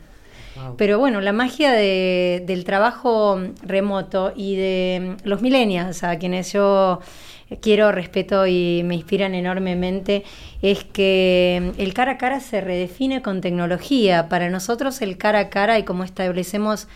Pero 0.75 0.97
bueno, 0.97 1.21
la 1.21 1.33
magia 1.33 1.71
de, 1.71 2.43
del 2.45 2.63
trabajo 2.63 3.39
remoto 3.61 4.33
y 4.35 4.55
de 4.55 5.15
los 5.23 5.41
millennials, 5.41 6.03
a 6.03 6.17
quienes 6.17 6.51
yo 6.51 6.99
quiero, 7.61 7.91
respeto 7.91 8.47
y 8.47 8.81
me 8.83 8.95
inspiran 8.95 9.35
enormemente, 9.35 10.23
es 10.61 10.83
que 10.83 11.73
el 11.77 11.93
cara 11.93 12.13
a 12.13 12.17
cara 12.17 12.39
se 12.39 12.59
redefine 12.59 13.21
con 13.21 13.39
tecnología. 13.41 14.29
Para 14.29 14.49
nosotros 14.49 15.01
el 15.01 15.17
cara 15.17 15.39
a 15.39 15.49
cara 15.49 15.79
y 15.79 15.83
como 15.83 16.03
establecemos 16.03 16.87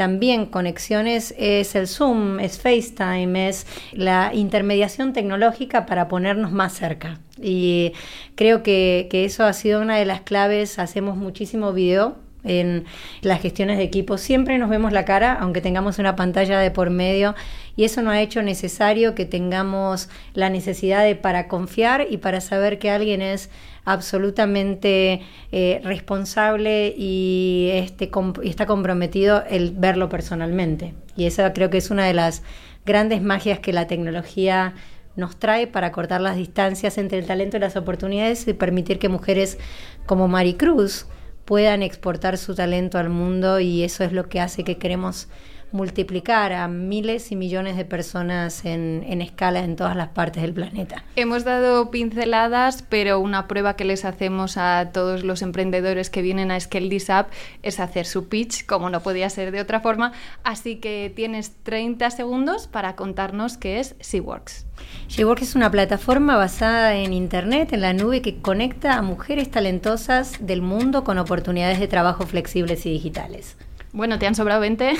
también 0.00 0.46
conexiones 0.46 1.34
es 1.36 1.74
el 1.74 1.86
Zoom, 1.86 2.40
es 2.40 2.58
FaceTime, 2.58 3.50
es 3.50 3.66
la 3.92 4.30
intermediación 4.32 5.12
tecnológica 5.12 5.84
para 5.84 6.08
ponernos 6.08 6.52
más 6.52 6.72
cerca. 6.72 7.18
Y 7.38 7.92
creo 8.34 8.62
que, 8.62 9.08
que 9.10 9.26
eso 9.26 9.44
ha 9.44 9.52
sido 9.52 9.82
una 9.82 9.98
de 9.98 10.06
las 10.06 10.22
claves. 10.22 10.78
Hacemos 10.78 11.18
muchísimo 11.18 11.74
video 11.74 12.16
en 12.44 12.84
las 13.22 13.40
gestiones 13.40 13.78
de 13.78 13.84
equipo. 13.84 14.18
Siempre 14.18 14.58
nos 14.58 14.70
vemos 14.70 14.92
la 14.92 15.04
cara, 15.04 15.34
aunque 15.34 15.60
tengamos 15.60 15.98
una 15.98 16.16
pantalla 16.16 16.58
de 16.58 16.70
por 16.70 16.90
medio, 16.90 17.34
y 17.76 17.84
eso 17.84 18.02
no 18.02 18.10
ha 18.10 18.20
hecho 18.20 18.42
necesario 18.42 19.14
que 19.14 19.24
tengamos 19.24 20.08
la 20.34 20.50
necesidad 20.50 21.04
de 21.04 21.16
para 21.16 21.48
confiar 21.48 22.06
y 22.10 22.18
para 22.18 22.40
saber 22.40 22.78
que 22.78 22.90
alguien 22.90 23.22
es 23.22 23.50
absolutamente 23.84 25.22
eh, 25.52 25.80
responsable 25.82 26.94
y, 26.96 27.70
este, 27.72 28.10
está 28.44 28.66
comprometido 28.66 29.42
el 29.48 29.72
verlo 29.72 30.08
personalmente. 30.08 30.94
Y 31.16 31.26
esa 31.26 31.52
creo 31.52 31.70
que 31.70 31.78
es 31.78 31.90
una 31.90 32.06
de 32.06 32.14
las 32.14 32.42
grandes 32.84 33.22
magias 33.22 33.58
que 33.58 33.72
la 33.72 33.86
tecnología 33.86 34.74
nos 35.16 35.36
trae 35.36 35.66
para 35.66 35.92
cortar 35.92 36.20
las 36.20 36.36
distancias 36.36 36.98
entre 36.98 37.18
el 37.18 37.26
talento 37.26 37.56
y 37.56 37.60
las 37.60 37.76
oportunidades 37.76 38.46
y 38.46 38.52
permitir 38.52 38.98
que 38.98 39.08
mujeres 39.08 39.58
como 40.06 40.28
Maricruz, 40.28 41.06
puedan 41.50 41.82
exportar 41.82 42.38
su 42.38 42.54
talento 42.54 42.96
al 42.96 43.08
mundo 43.08 43.58
y 43.58 43.82
eso 43.82 44.04
es 44.04 44.12
lo 44.12 44.28
que 44.28 44.38
hace 44.38 44.62
que 44.62 44.78
queremos 44.78 45.26
multiplicar 45.72 46.52
a 46.52 46.68
miles 46.68 47.32
y 47.32 47.36
millones 47.36 47.76
de 47.76 47.84
personas 47.84 48.64
en, 48.64 49.04
en, 49.06 49.22
escala 49.22 49.60
en 49.60 49.76
todas 49.76 49.96
las 49.96 50.08
partes 50.08 50.42
del 50.42 50.52
planeta. 50.52 51.04
Hemos 51.16 51.44
dado 51.44 51.90
pinceladas, 51.90 52.82
pero 52.88 53.20
una 53.20 53.46
prueba 53.46 53.76
que 53.76 53.84
les 53.84 54.04
hacemos 54.04 54.56
a 54.56 54.90
todos 54.92 55.22
los 55.22 55.42
emprendedores 55.42 56.10
que 56.10 56.22
vienen 56.22 56.50
a 56.50 56.58
Scale 56.58 56.90
Up 57.08 57.26
es 57.62 57.80
hacer 57.80 58.06
su 58.06 58.28
pitch, 58.28 58.66
como 58.66 58.90
no 58.90 59.00
podía 59.00 59.30
ser 59.30 59.52
de 59.52 59.60
otra 59.60 59.80
forma. 59.80 60.12
Así 60.42 60.76
que 60.76 61.12
tienes 61.14 61.52
30 61.62 62.10
segundos 62.10 62.66
para 62.66 62.96
contarnos 62.96 63.56
qué 63.56 63.80
es 63.80 63.94
SeaWorks. 64.00 64.66
SeaWorks 65.08 65.42
es 65.42 65.54
una 65.54 65.70
plataforma 65.70 66.36
basada 66.36 66.96
en 66.96 67.12
Internet, 67.12 67.72
en 67.72 67.82
la 67.82 67.92
nube, 67.92 68.22
que 68.22 68.40
conecta 68.40 68.94
a 68.94 69.02
mujeres 69.02 69.50
talentosas 69.50 70.34
del 70.40 70.62
mundo 70.62 71.04
con 71.04 71.18
oportunidades 71.18 71.80
de 71.80 71.88
trabajo 71.88 72.26
flexibles 72.26 72.86
y 72.86 72.90
digitales. 72.90 73.56
Bueno, 73.92 74.20
te 74.20 74.26
han 74.26 74.36
sobrado 74.36 74.60
20. 74.60 74.92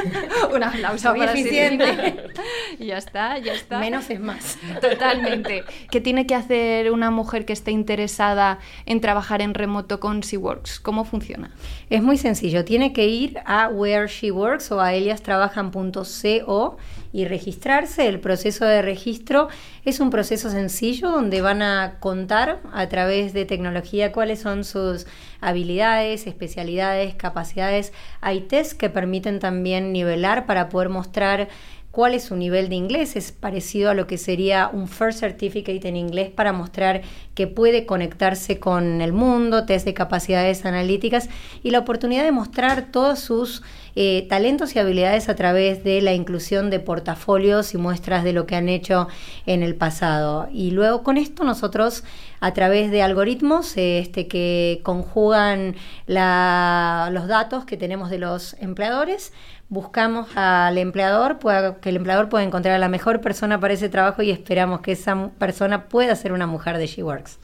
Un 0.54 0.62
aplauso 0.62 1.14
Muy 1.14 1.24
eficiente. 1.24 2.30
ya 2.78 2.98
está, 2.98 3.38
ya 3.38 3.54
está. 3.54 3.78
Menos 3.78 4.10
es 4.10 4.20
más. 4.20 4.58
Totalmente. 4.80 5.64
¿Qué 5.90 6.00
tiene 6.00 6.26
que 6.26 6.34
hacer 6.34 6.92
una 6.92 7.10
mujer 7.10 7.46
que 7.46 7.54
esté 7.54 7.70
interesada 7.70 8.58
en 8.84 9.00
trabajar 9.00 9.40
en 9.40 9.54
remoto 9.54 9.98
con 9.98 10.22
SeaWorks? 10.22 10.78
¿Cómo 10.80 11.04
funciona? 11.04 11.52
Es 11.88 12.02
muy 12.02 12.18
sencillo. 12.18 12.64
Tiene 12.66 12.92
que 12.92 13.06
ir 13.06 13.38
a 13.46 13.68
Where 13.68 14.08
She 14.08 14.30
Works 14.30 14.70
o 14.72 14.80
a 14.80 14.92
eliastrabajan.co 14.92 16.76
y 17.14 17.26
registrarse. 17.26 18.08
El 18.08 18.18
proceso 18.18 18.64
de 18.64 18.82
registro 18.82 19.46
es 19.84 20.00
un 20.00 20.10
proceso 20.10 20.50
sencillo 20.50 21.10
donde 21.10 21.40
van 21.40 21.62
a 21.62 21.98
contar 22.00 22.60
a 22.72 22.88
través 22.88 23.32
de 23.32 23.44
tecnología 23.44 24.10
cuáles 24.10 24.40
son 24.40 24.64
sus 24.64 25.06
habilidades, 25.40 26.26
especialidades, 26.26 27.14
capacidades. 27.14 27.92
Hay 28.20 28.40
test 28.40 28.72
que 28.72 28.90
permiten 28.90 29.38
también 29.38 29.92
nivelar 29.92 30.44
para 30.44 30.68
poder 30.68 30.88
mostrar 30.88 31.48
cuál 31.94 32.14
es 32.14 32.24
su 32.24 32.36
nivel 32.36 32.68
de 32.68 32.74
inglés. 32.74 33.14
Es 33.14 33.30
parecido 33.30 33.88
a 33.88 33.94
lo 33.94 34.08
que 34.08 34.18
sería 34.18 34.68
un 34.72 34.88
First 34.88 35.20
Certificate 35.20 35.88
en 35.88 35.96
inglés 35.96 36.28
para 36.28 36.52
mostrar 36.52 37.02
que 37.34 37.46
puede 37.46 37.86
conectarse 37.86 38.58
con 38.58 39.00
el 39.00 39.12
mundo, 39.12 39.64
test 39.64 39.86
de 39.86 39.94
capacidades 39.94 40.66
analíticas 40.66 41.28
y 41.62 41.70
la 41.70 41.78
oportunidad 41.78 42.24
de 42.24 42.32
mostrar 42.32 42.90
todos 42.90 43.20
sus 43.20 43.62
eh, 43.96 44.26
talentos 44.28 44.74
y 44.74 44.80
habilidades 44.80 45.28
a 45.28 45.36
través 45.36 45.84
de 45.84 46.02
la 46.02 46.14
inclusión 46.14 46.68
de 46.68 46.80
portafolios 46.80 47.74
y 47.74 47.78
muestras 47.78 48.24
de 48.24 48.32
lo 48.32 48.44
que 48.44 48.56
han 48.56 48.68
hecho 48.68 49.06
en 49.46 49.62
el 49.62 49.76
pasado. 49.76 50.48
Y 50.52 50.72
luego 50.72 51.04
con 51.04 51.16
esto 51.16 51.44
nosotros 51.44 52.02
a 52.40 52.52
través 52.52 52.90
de 52.90 53.02
algoritmos 53.02 53.72
este, 53.76 54.26
que 54.26 54.80
conjugan 54.82 55.76
los 56.06 57.28
datos 57.28 57.64
que 57.64 57.76
tenemos 57.76 58.10
de 58.10 58.18
los 58.18 58.54
empleadores, 58.60 59.32
buscamos 59.68 60.28
al 60.36 60.78
empleador, 60.78 61.38
que 61.80 61.88
el 61.88 61.96
empleador 61.96 62.28
pueda 62.28 62.44
encontrar 62.44 62.74
a 62.74 62.78
la 62.78 62.88
mejor 62.88 63.20
persona 63.20 63.60
para 63.60 63.74
ese 63.74 63.88
trabajo 63.88 64.22
y 64.22 64.30
esperamos 64.30 64.80
que 64.80 64.92
esa 64.92 65.30
persona 65.38 65.88
pueda 65.88 66.14
ser 66.16 66.32
una 66.32 66.46
mujer 66.46 66.78
de 66.78 66.86
SheWorks. 66.86 67.38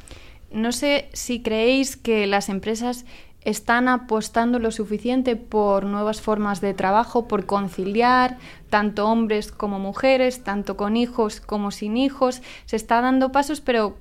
No 0.50 0.72
sé 0.72 1.08
si 1.12 1.42
creéis 1.42 1.96
que 1.96 2.26
las 2.26 2.48
empresas 2.48 3.04
están 3.42 3.88
apostando 3.88 4.58
lo 4.58 4.70
suficiente 4.70 5.36
por 5.36 5.84
nuevas 5.84 6.20
formas 6.20 6.60
de 6.60 6.74
trabajo, 6.74 7.26
por 7.26 7.46
conciliar 7.46 8.38
tanto 8.68 9.08
hombres 9.08 9.50
como 9.50 9.78
mujeres, 9.78 10.44
tanto 10.44 10.76
con 10.76 10.96
hijos 10.96 11.40
como 11.40 11.70
sin 11.70 11.96
hijos. 11.96 12.42
Se 12.66 12.76
está 12.76 13.00
dando 13.00 13.32
pasos, 13.32 13.60
pero 13.60 13.96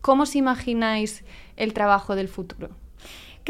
¿cómo 0.00 0.22
os 0.22 0.34
imagináis 0.34 1.24
el 1.56 1.74
trabajo 1.74 2.16
del 2.16 2.28
futuro? 2.28 2.79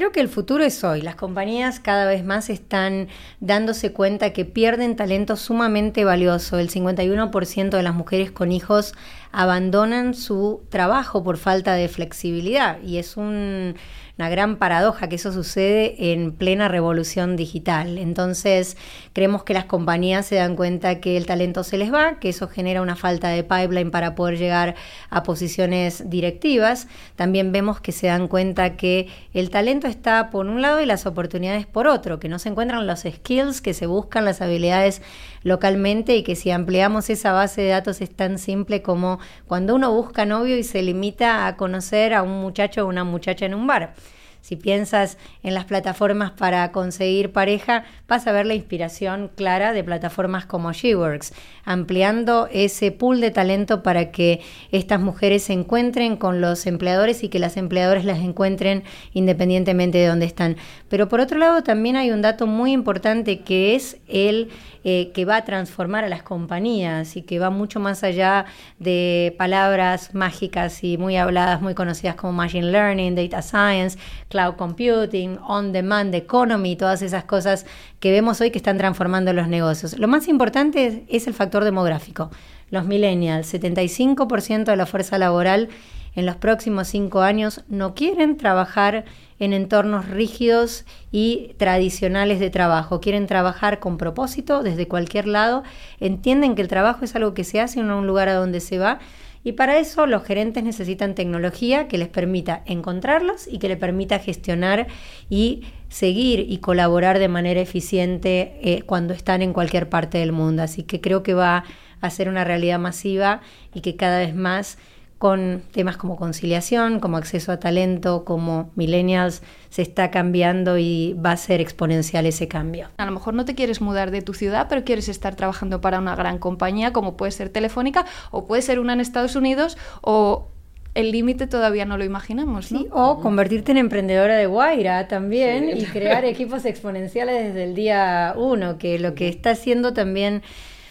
Creo 0.00 0.12
que 0.12 0.20
el 0.20 0.30
futuro 0.30 0.64
es 0.64 0.82
hoy. 0.82 1.02
Las 1.02 1.14
compañías 1.14 1.78
cada 1.78 2.06
vez 2.06 2.24
más 2.24 2.48
están 2.48 3.08
dándose 3.40 3.92
cuenta 3.92 4.32
que 4.32 4.46
pierden 4.46 4.96
talento 4.96 5.36
sumamente 5.36 6.06
valioso. 6.06 6.58
El 6.58 6.70
51% 6.70 7.68
de 7.68 7.82
las 7.82 7.94
mujeres 7.94 8.30
con 8.30 8.50
hijos 8.50 8.94
abandonan 9.30 10.14
su 10.14 10.62
trabajo 10.70 11.22
por 11.22 11.36
falta 11.36 11.74
de 11.74 11.88
flexibilidad 11.88 12.80
y 12.80 12.96
es 12.96 13.18
un 13.18 13.74
una 14.20 14.28
gran 14.28 14.56
paradoja 14.56 15.08
que 15.08 15.14
eso 15.14 15.32
sucede 15.32 16.12
en 16.12 16.32
plena 16.32 16.68
revolución 16.68 17.36
digital. 17.36 17.96
Entonces, 17.96 18.76
creemos 19.14 19.44
que 19.44 19.54
las 19.54 19.64
compañías 19.64 20.26
se 20.26 20.34
dan 20.34 20.56
cuenta 20.56 21.00
que 21.00 21.16
el 21.16 21.24
talento 21.24 21.64
se 21.64 21.78
les 21.78 21.90
va, 21.90 22.18
que 22.18 22.28
eso 22.28 22.46
genera 22.46 22.82
una 22.82 22.96
falta 22.96 23.28
de 23.28 23.44
pipeline 23.44 23.90
para 23.90 24.14
poder 24.14 24.36
llegar 24.36 24.74
a 25.08 25.22
posiciones 25.22 26.10
directivas. 26.10 26.86
También 27.16 27.50
vemos 27.50 27.80
que 27.80 27.92
se 27.92 28.08
dan 28.08 28.28
cuenta 28.28 28.76
que 28.76 29.08
el 29.32 29.48
talento 29.48 29.86
está 29.86 30.28
por 30.28 30.44
un 30.46 30.60
lado 30.60 30.82
y 30.82 30.84
las 30.84 31.06
oportunidades 31.06 31.64
por 31.64 31.86
otro, 31.86 32.20
que 32.20 32.28
no 32.28 32.38
se 32.38 32.50
encuentran 32.50 32.86
los 32.86 33.06
skills, 33.10 33.62
que 33.62 33.72
se 33.72 33.86
buscan 33.86 34.26
las 34.26 34.42
habilidades 34.42 35.00
localmente 35.44 36.14
y 36.14 36.24
que 36.24 36.36
si 36.36 36.50
ampliamos 36.50 37.08
esa 37.08 37.32
base 37.32 37.62
de 37.62 37.68
datos 37.68 38.02
es 38.02 38.14
tan 38.14 38.38
simple 38.38 38.82
como 38.82 39.18
cuando 39.46 39.74
uno 39.74 39.90
busca 39.94 40.26
novio 40.26 40.58
y 40.58 40.62
se 40.62 40.82
limita 40.82 41.46
a 41.46 41.56
conocer 41.56 42.12
a 42.12 42.22
un 42.22 42.42
muchacho 42.42 42.84
o 42.84 42.86
una 42.86 43.04
muchacha 43.04 43.46
en 43.46 43.54
un 43.54 43.66
bar 43.66 43.94
Si 44.40 44.56
piensas 44.56 45.18
en 45.42 45.54
las 45.54 45.64
plataformas 45.64 46.30
para 46.32 46.72
conseguir 46.72 47.32
pareja, 47.32 47.84
vas 48.08 48.26
a 48.26 48.32
ver 48.32 48.46
la 48.46 48.54
inspiración 48.54 49.30
clara 49.34 49.72
de 49.72 49.84
plataformas 49.84 50.46
como 50.46 50.72
SheWorks, 50.72 51.32
ampliando 51.64 52.48
ese 52.52 52.92
pool 52.92 53.20
de 53.20 53.30
talento 53.30 53.82
para 53.82 54.10
que 54.10 54.40
estas 54.72 55.00
mujeres 55.00 55.44
se 55.44 55.52
encuentren 55.52 56.16
con 56.16 56.40
los 56.40 56.66
empleadores 56.66 57.22
y 57.22 57.28
que 57.28 57.38
las 57.38 57.56
empleadoras 57.56 58.04
las 58.04 58.18
encuentren 58.18 58.84
independientemente 59.12 59.98
de 59.98 60.06
dónde 60.06 60.26
están. 60.26 60.56
Pero 60.88 61.08
por 61.08 61.20
otro 61.20 61.38
lado, 61.38 61.62
también 61.62 61.96
hay 61.96 62.10
un 62.10 62.22
dato 62.22 62.46
muy 62.46 62.72
importante 62.72 63.40
que 63.40 63.74
es 63.74 63.98
el 64.08 64.48
eh, 64.82 65.10
que 65.12 65.26
va 65.26 65.36
a 65.36 65.44
transformar 65.44 66.04
a 66.04 66.08
las 66.08 66.22
compañías 66.22 67.14
y 67.16 67.22
que 67.22 67.38
va 67.38 67.50
mucho 67.50 67.80
más 67.80 68.02
allá 68.02 68.46
de 68.78 69.34
palabras 69.36 70.14
mágicas 70.14 70.82
y 70.82 70.96
muy 70.96 71.18
habladas, 71.18 71.60
muy 71.60 71.74
conocidas 71.74 72.14
como 72.14 72.32
Machine 72.32 72.70
Learning, 72.70 73.14
Data 73.14 73.42
Science, 73.42 73.98
Cloud 74.30 74.54
Computing, 74.54 75.38
On 75.46 75.72
Demand 75.72 76.14
Economy, 76.14 76.76
todas 76.76 77.02
esas 77.02 77.24
cosas 77.24 77.66
que 77.98 78.10
vemos 78.12 78.40
hoy 78.40 78.50
que 78.50 78.58
están 78.58 78.78
transformando 78.78 79.32
los 79.34 79.48
negocios. 79.48 79.98
Lo 79.98 80.08
más 80.08 80.28
importante 80.28 81.04
es 81.08 81.26
el 81.26 81.34
factor 81.34 81.64
demográfico. 81.64 82.30
Los 82.70 82.86
millennials, 82.86 83.52
75% 83.52 84.64
de 84.64 84.76
la 84.76 84.86
fuerza 84.86 85.18
laboral 85.18 85.68
en 86.14 86.26
los 86.26 86.36
próximos 86.36 86.88
cinco 86.88 87.20
años 87.22 87.62
no 87.68 87.94
quieren 87.94 88.36
trabajar 88.36 89.04
en 89.38 89.52
entornos 89.52 90.08
rígidos 90.08 90.84
y 91.12 91.54
tradicionales 91.56 92.40
de 92.40 92.50
trabajo. 92.50 93.00
Quieren 93.00 93.26
trabajar 93.26 93.78
con 93.78 93.96
propósito 93.96 94.62
desde 94.62 94.88
cualquier 94.88 95.26
lado. 95.26 95.62
Entienden 95.98 96.54
que 96.54 96.62
el 96.62 96.68
trabajo 96.68 97.04
es 97.04 97.14
algo 97.14 97.32
que 97.32 97.44
se 97.44 97.60
hace 97.60 97.80
en 97.80 97.90
un 97.90 98.06
lugar 98.06 98.28
a 98.28 98.34
donde 98.34 98.60
se 98.60 98.78
va. 98.78 98.98
Y 99.42 99.52
para 99.52 99.78
eso 99.78 100.06
los 100.06 100.22
gerentes 100.24 100.62
necesitan 100.62 101.14
tecnología 101.14 101.88
que 101.88 101.96
les 101.96 102.08
permita 102.08 102.62
encontrarlos 102.66 103.48
y 103.48 103.58
que 103.58 103.68
les 103.68 103.78
permita 103.78 104.18
gestionar 104.18 104.86
y 105.30 105.62
seguir 105.88 106.44
y 106.48 106.58
colaborar 106.58 107.18
de 107.18 107.28
manera 107.28 107.60
eficiente 107.60 108.58
eh, 108.62 108.82
cuando 108.82 109.14
están 109.14 109.40
en 109.40 109.52
cualquier 109.54 109.88
parte 109.88 110.18
del 110.18 110.32
mundo. 110.32 110.62
Así 110.62 110.82
que 110.82 111.00
creo 111.00 111.22
que 111.22 111.34
va 111.34 111.64
a 112.02 112.10
ser 112.10 112.28
una 112.28 112.44
realidad 112.44 112.78
masiva 112.78 113.40
y 113.74 113.80
que 113.80 113.96
cada 113.96 114.18
vez 114.18 114.34
más 114.34 114.76
con 115.20 115.62
temas 115.72 115.98
como 115.98 116.16
conciliación, 116.16 116.98
como 116.98 117.18
acceso 117.18 117.52
a 117.52 117.60
talento, 117.60 118.24
como 118.24 118.70
millennials, 118.74 119.42
se 119.68 119.82
está 119.82 120.10
cambiando 120.10 120.78
y 120.78 121.12
va 121.12 121.32
a 121.32 121.36
ser 121.36 121.60
exponencial 121.60 122.24
ese 122.24 122.48
cambio. 122.48 122.88
A 122.96 123.04
lo 123.04 123.12
mejor 123.12 123.34
no 123.34 123.44
te 123.44 123.54
quieres 123.54 123.82
mudar 123.82 124.12
de 124.12 124.22
tu 124.22 124.32
ciudad, 124.32 124.66
pero 124.70 124.82
quieres 124.82 125.10
estar 125.10 125.36
trabajando 125.36 125.82
para 125.82 125.98
una 125.98 126.16
gran 126.16 126.38
compañía 126.38 126.94
como 126.94 127.18
puede 127.18 127.32
ser 127.32 127.50
Telefónica 127.50 128.06
o 128.30 128.46
puede 128.46 128.62
ser 128.62 128.80
una 128.80 128.94
en 128.94 129.00
Estados 129.00 129.36
Unidos 129.36 129.76
o 130.00 130.48
el 130.94 131.12
límite 131.12 131.46
todavía 131.46 131.84
no 131.84 131.98
lo 131.98 132.04
imaginamos, 132.04 132.72
¿no? 132.72 132.86
o 132.90 133.20
convertirte 133.20 133.72
en 133.72 133.78
emprendedora 133.78 134.36
de 134.36 134.46
Guaira 134.46 135.06
también 135.06 135.68
y 135.68 135.84
crear 135.84 136.24
equipos 136.24 136.64
exponenciales 136.64 137.48
desde 137.48 137.64
el 137.64 137.74
día 137.74 138.32
uno, 138.38 138.78
que 138.78 138.98
lo 138.98 139.14
que 139.14 139.28
está 139.28 139.50
haciendo 139.50 139.92
también 139.92 140.42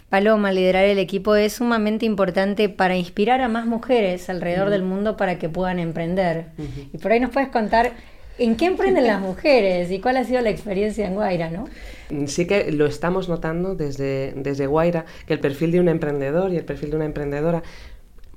Paloma, 0.10 0.52
liderar 0.52 0.86
el 0.86 0.98
equipo 0.98 1.36
es 1.36 1.54
sumamente 1.54 2.06
importante 2.06 2.68
para 2.68 2.96
inspirar 2.96 3.42
a 3.42 3.48
más 3.48 3.68
mujeres 3.68 4.28
alrededor 4.30 4.72
del 4.72 4.82
mundo 4.82 5.16
para 5.18 5.38
que 5.38 5.50
puedan 5.50 5.78
emprender. 5.78 6.48
Y 6.92 6.98
por 6.98 7.12
ahí 7.12 7.20
nos 7.20 7.30
puedes 7.30 7.50
contar 7.50 7.92
en 8.40 8.56
qué 8.56 8.66
emprenden 8.66 9.06
las 9.06 9.22
mujeres 9.22 9.92
y 9.92 10.00
cuál 10.00 10.18
ha 10.18 10.24
sido 10.24 10.42
la 10.42 10.50
experiencia 10.50 11.06
en 11.06 11.14
Guaira, 11.14 11.52
¿no? 11.52 11.66
Sí 12.26 12.48
que 12.48 12.72
lo 12.72 12.88
estamos 12.88 13.30
notando 13.30 13.76
desde, 13.76 14.34
desde 14.36 14.66
Guaira, 14.66 15.06
que 15.28 15.34
el 15.34 15.40
perfil 15.40 15.72
de 15.72 15.80
un 15.80 15.90
emprendedor 15.90 16.52
y 16.52 16.58
el 16.58 16.66
perfil 16.66 16.90
de 16.90 16.96
una 16.96 17.06
emprendedora 17.06 17.62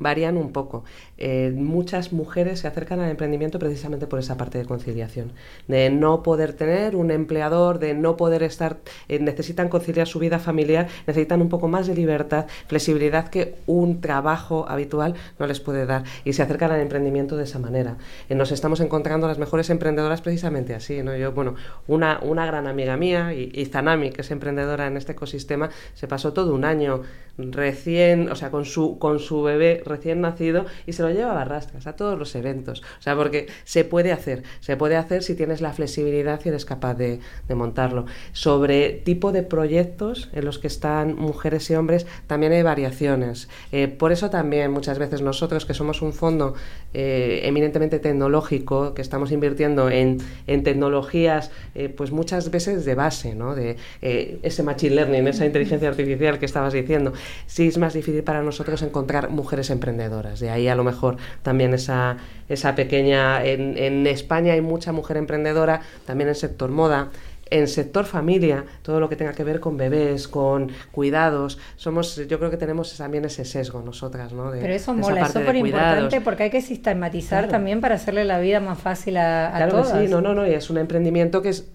varían 0.02 0.36
un 0.36 0.52
poco. 0.52 0.84
Eh, 1.18 1.52
muchas 1.54 2.12
mujeres 2.12 2.60
se 2.60 2.68
acercan 2.68 3.00
al 3.00 3.10
emprendimiento 3.10 3.58
precisamente 3.58 4.06
por 4.06 4.18
esa 4.18 4.36
parte 4.36 4.58
de 4.58 4.64
conciliación, 4.64 5.32
de 5.68 5.90
no 5.90 6.22
poder 6.22 6.52
tener 6.52 6.96
un 6.96 7.10
empleador, 7.10 7.78
de 7.78 7.94
no 7.94 8.16
poder 8.16 8.42
estar, 8.42 8.78
eh, 9.08 9.18
necesitan 9.18 9.68
conciliar 9.68 10.06
su 10.06 10.18
vida 10.18 10.38
familiar, 10.38 10.88
necesitan 11.06 11.40
un 11.40 11.48
poco 11.48 11.68
más 11.68 11.86
de 11.86 11.94
libertad, 11.94 12.46
flexibilidad 12.66 13.28
que 13.28 13.54
un 13.66 14.00
trabajo 14.00 14.66
habitual 14.68 15.14
no 15.38 15.46
les 15.46 15.60
puede 15.60 15.86
dar 15.86 16.04
y 16.24 16.32
se 16.32 16.42
acercan 16.42 16.72
al 16.72 16.80
emprendimiento 16.80 17.36
de 17.36 17.44
esa 17.44 17.58
manera. 17.58 17.96
Eh, 18.28 18.34
nos 18.34 18.52
estamos 18.52 18.80
encontrando 18.80 19.28
las 19.28 19.38
mejores 19.38 19.70
emprendedoras 19.70 20.20
precisamente 20.20 20.74
así, 20.74 21.02
¿no? 21.02 21.16
Yo, 21.16 21.32
bueno, 21.32 21.54
una, 21.86 22.18
una 22.22 22.46
gran 22.46 22.66
amiga 22.66 22.96
mía, 22.96 23.32
y, 23.34 23.64
Zanami, 23.66 24.10
que 24.10 24.22
es 24.22 24.30
emprendedora 24.30 24.86
en 24.86 24.96
este 24.96 25.12
ecosistema, 25.12 25.70
se 25.94 26.08
pasó 26.08 26.32
todo 26.32 26.54
un 26.54 26.64
año 26.64 27.02
recién, 27.38 28.30
o 28.30 28.36
sea, 28.36 28.50
con 28.50 28.64
su, 28.64 28.98
con 28.98 29.18
su 29.18 29.42
bebé 29.42 29.82
recién 29.86 30.20
nacido 30.20 30.66
y 30.86 30.92
se 30.92 31.02
lo 31.02 31.10
lleva 31.10 31.32
a 31.32 31.34
barrastras 31.34 31.86
a 31.86 31.96
todos 31.96 32.18
los 32.18 32.34
eventos. 32.34 32.82
O 32.98 33.02
sea, 33.02 33.16
porque 33.16 33.46
se 33.64 33.84
puede 33.84 34.12
hacer, 34.12 34.42
se 34.60 34.76
puede 34.76 34.96
hacer 34.96 35.22
si 35.22 35.34
tienes 35.34 35.60
la 35.60 35.72
flexibilidad 35.72 36.40
y 36.44 36.48
eres 36.48 36.64
capaz 36.64 36.94
de, 36.94 37.20
montarlo. 37.54 38.06
Sobre 38.32 38.90
tipo 38.90 39.30
de 39.30 39.42
proyectos 39.42 40.30
en 40.32 40.46
los 40.46 40.58
que 40.58 40.66
están 40.66 41.16
mujeres 41.16 41.70
y 41.70 41.74
hombres, 41.74 42.06
también 42.26 42.52
hay 42.52 42.62
variaciones. 42.62 43.48
Eh, 43.72 43.88
por 43.88 44.10
eso 44.10 44.30
también 44.30 44.70
muchas 44.72 44.98
veces 44.98 45.20
nosotros, 45.20 45.66
que 45.66 45.74
somos 45.74 46.00
un 46.00 46.14
fondo 46.14 46.54
eh, 46.94 47.42
eminentemente 47.44 47.98
tecnológico, 47.98 48.94
que 48.94 49.02
estamos 49.02 49.32
invirtiendo 49.32 49.90
en, 49.90 50.18
tecnologías, 50.46 51.50
eh, 51.74 51.88
pues 51.88 52.10
muchas 52.10 52.50
veces 52.50 52.84
de 52.84 52.94
base, 52.94 53.34
¿no? 53.34 53.54
De 53.54 53.76
ese 54.00 54.62
machine 54.62 54.94
learning, 54.94 55.26
esa 55.28 55.44
inteligencia 55.44 55.88
artificial 55.88 56.38
que 56.38 56.46
estabas 56.46 56.72
diciendo, 56.72 57.12
sí 57.46 57.68
es 57.68 57.78
más 57.78 57.94
difícil 57.94 58.22
para 58.22 58.42
nosotros 58.42 58.82
encontrar 58.82 59.30
mujeres 59.30 59.70
emprendedoras. 59.70 60.40
De 60.40 60.50
ahí 60.50 60.68
a 60.68 60.74
lo 60.74 60.84
mejor 60.84 61.16
también 61.42 61.74
esa, 61.74 62.16
esa 62.48 62.74
pequeña... 62.74 63.44
En, 63.44 63.76
en 63.76 64.06
España 64.06 64.52
hay 64.52 64.60
mucha 64.60 64.92
mujer 64.92 65.16
emprendedora, 65.16 65.80
también 66.06 66.28
en 66.28 66.34
sector 66.34 66.70
moda, 66.70 67.10
en 67.52 67.68
sector 67.68 68.06
familia, 68.06 68.64
todo 68.82 68.98
lo 68.98 69.08
que 69.08 69.16
tenga 69.16 69.34
que 69.34 69.44
ver 69.44 69.60
con 69.60 69.76
bebés, 69.76 70.26
con 70.26 70.72
cuidados, 70.90 71.58
somos, 71.76 72.16
yo 72.26 72.38
creo 72.38 72.50
que 72.50 72.56
tenemos 72.56 72.96
también 72.96 73.24
ese 73.26 73.44
sesgo 73.44 73.82
nosotras, 73.82 74.32
¿no? 74.32 74.50
Pero 74.50 74.72
eso 74.72 74.94
mola, 74.94 75.22
es 75.22 75.32
súper 75.32 75.56
importante 75.56 76.20
porque 76.22 76.44
hay 76.44 76.50
que 76.50 76.62
sistematizar 76.62 77.48
también 77.48 77.80
para 77.80 77.96
hacerle 77.96 78.24
la 78.24 78.38
vida 78.40 78.60
más 78.60 78.78
fácil 78.78 79.18
a, 79.18 79.48
a 79.48 79.68
claro 79.68 79.84
sí, 79.84 80.08
no, 80.08 80.22
no, 80.22 80.34
no, 80.34 80.46
y 80.46 80.54
es 80.54 80.70
un 80.70 80.78
emprendimiento 80.78 81.42
que 81.42 81.50
es 81.50 81.68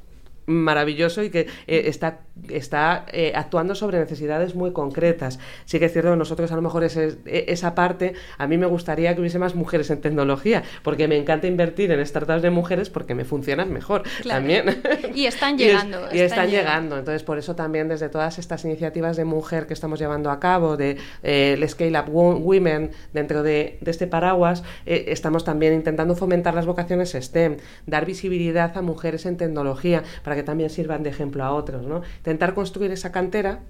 maravilloso 0.47 1.21
y 1.23 1.29
que 1.29 1.41
eh, 1.67 1.83
está, 1.85 2.21
está 2.49 3.05
eh, 3.11 3.33
actuando 3.35 3.75
sobre 3.75 3.99
necesidades 3.99 4.55
muy 4.55 4.71
concretas. 4.71 5.39
Sí 5.65 5.79
que 5.79 5.85
es 5.85 5.93
cierto 5.93 6.11
que 6.11 6.17
nosotros 6.17 6.51
a 6.51 6.55
lo 6.55 6.61
mejor 6.61 6.83
ese, 6.83 7.17
esa 7.25 7.75
parte, 7.75 8.13
a 8.37 8.47
mí 8.47 8.57
me 8.57 8.65
gustaría 8.65 9.13
que 9.13 9.21
hubiese 9.21 9.39
más 9.39 9.55
mujeres 9.55 9.89
en 9.89 10.01
tecnología, 10.01 10.63
porque 10.83 11.07
me 11.07 11.17
encanta 11.17 11.47
invertir 11.47 11.91
en 11.91 12.05
startups 12.05 12.41
de 12.41 12.49
mujeres 12.49 12.89
porque 12.89 13.15
me 13.15 13.25
funcionan 13.25 13.71
mejor 13.71 14.03
también. 14.27 14.81
Y 15.13 15.25
están 15.25 15.57
llegando. 15.57 16.07
y, 16.11 16.19
están, 16.19 16.49
llegando. 16.49 16.97
Entonces, 16.97 17.23
por 17.23 17.37
eso 17.37 17.55
también 17.55 17.87
desde 17.87 18.09
todas 18.09 18.39
estas 18.39 18.63
iniciativas 18.65 19.17
de 19.17 19.25
mujer 19.25 19.67
que 19.67 19.73
estamos 19.73 19.99
llevando 19.99 20.31
a 20.31 20.39
cabo, 20.39 20.77
de 20.77 20.97
eh, 21.23 21.55
el 21.57 21.69
Scale 21.69 21.99
Up 21.99 22.09
Women, 22.09 22.91
dentro 23.13 23.43
de, 23.43 23.77
de 23.81 23.91
este 23.91 24.07
paraguas, 24.07 24.63
estamos 24.85 25.43
también 25.43 25.73
intentando 25.73 26.15
fomentar 26.15 26.53
las 26.53 26.65
vocaciones 26.65 27.11
STEM, 27.13 27.57
dar 27.85 28.05
visibilidad 28.05 28.77
a 28.77 28.81
mujeres 28.81 29.25
en 29.25 29.37
tecnología, 29.37 30.03
para 30.23 30.35
que 30.35 30.43
también 30.43 30.69
sirvan 30.69 31.03
de 31.03 31.09
ejemplo 31.09 31.43
a 31.43 31.51
otros, 31.51 31.85
¿no? 31.85 32.01
Intentar 32.27 32.53
construir 32.53 32.91
esa 32.91 33.13
cantera 33.13 33.61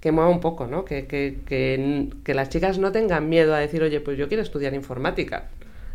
que 0.00 0.12
mueva 0.12 0.30
un 0.30 0.38
poco, 0.38 0.68
¿no? 0.68 0.84
Que, 0.84 1.08
que, 1.08 1.40
que, 2.24 2.32
las 2.32 2.48
chicas 2.48 2.78
no 2.78 2.92
tengan 2.92 3.28
miedo 3.28 3.52
a 3.56 3.58
decir, 3.58 3.82
oye, 3.82 3.98
pues 3.98 4.16
yo 4.16 4.28
quiero 4.28 4.40
estudiar 4.40 4.72
informática, 4.72 5.48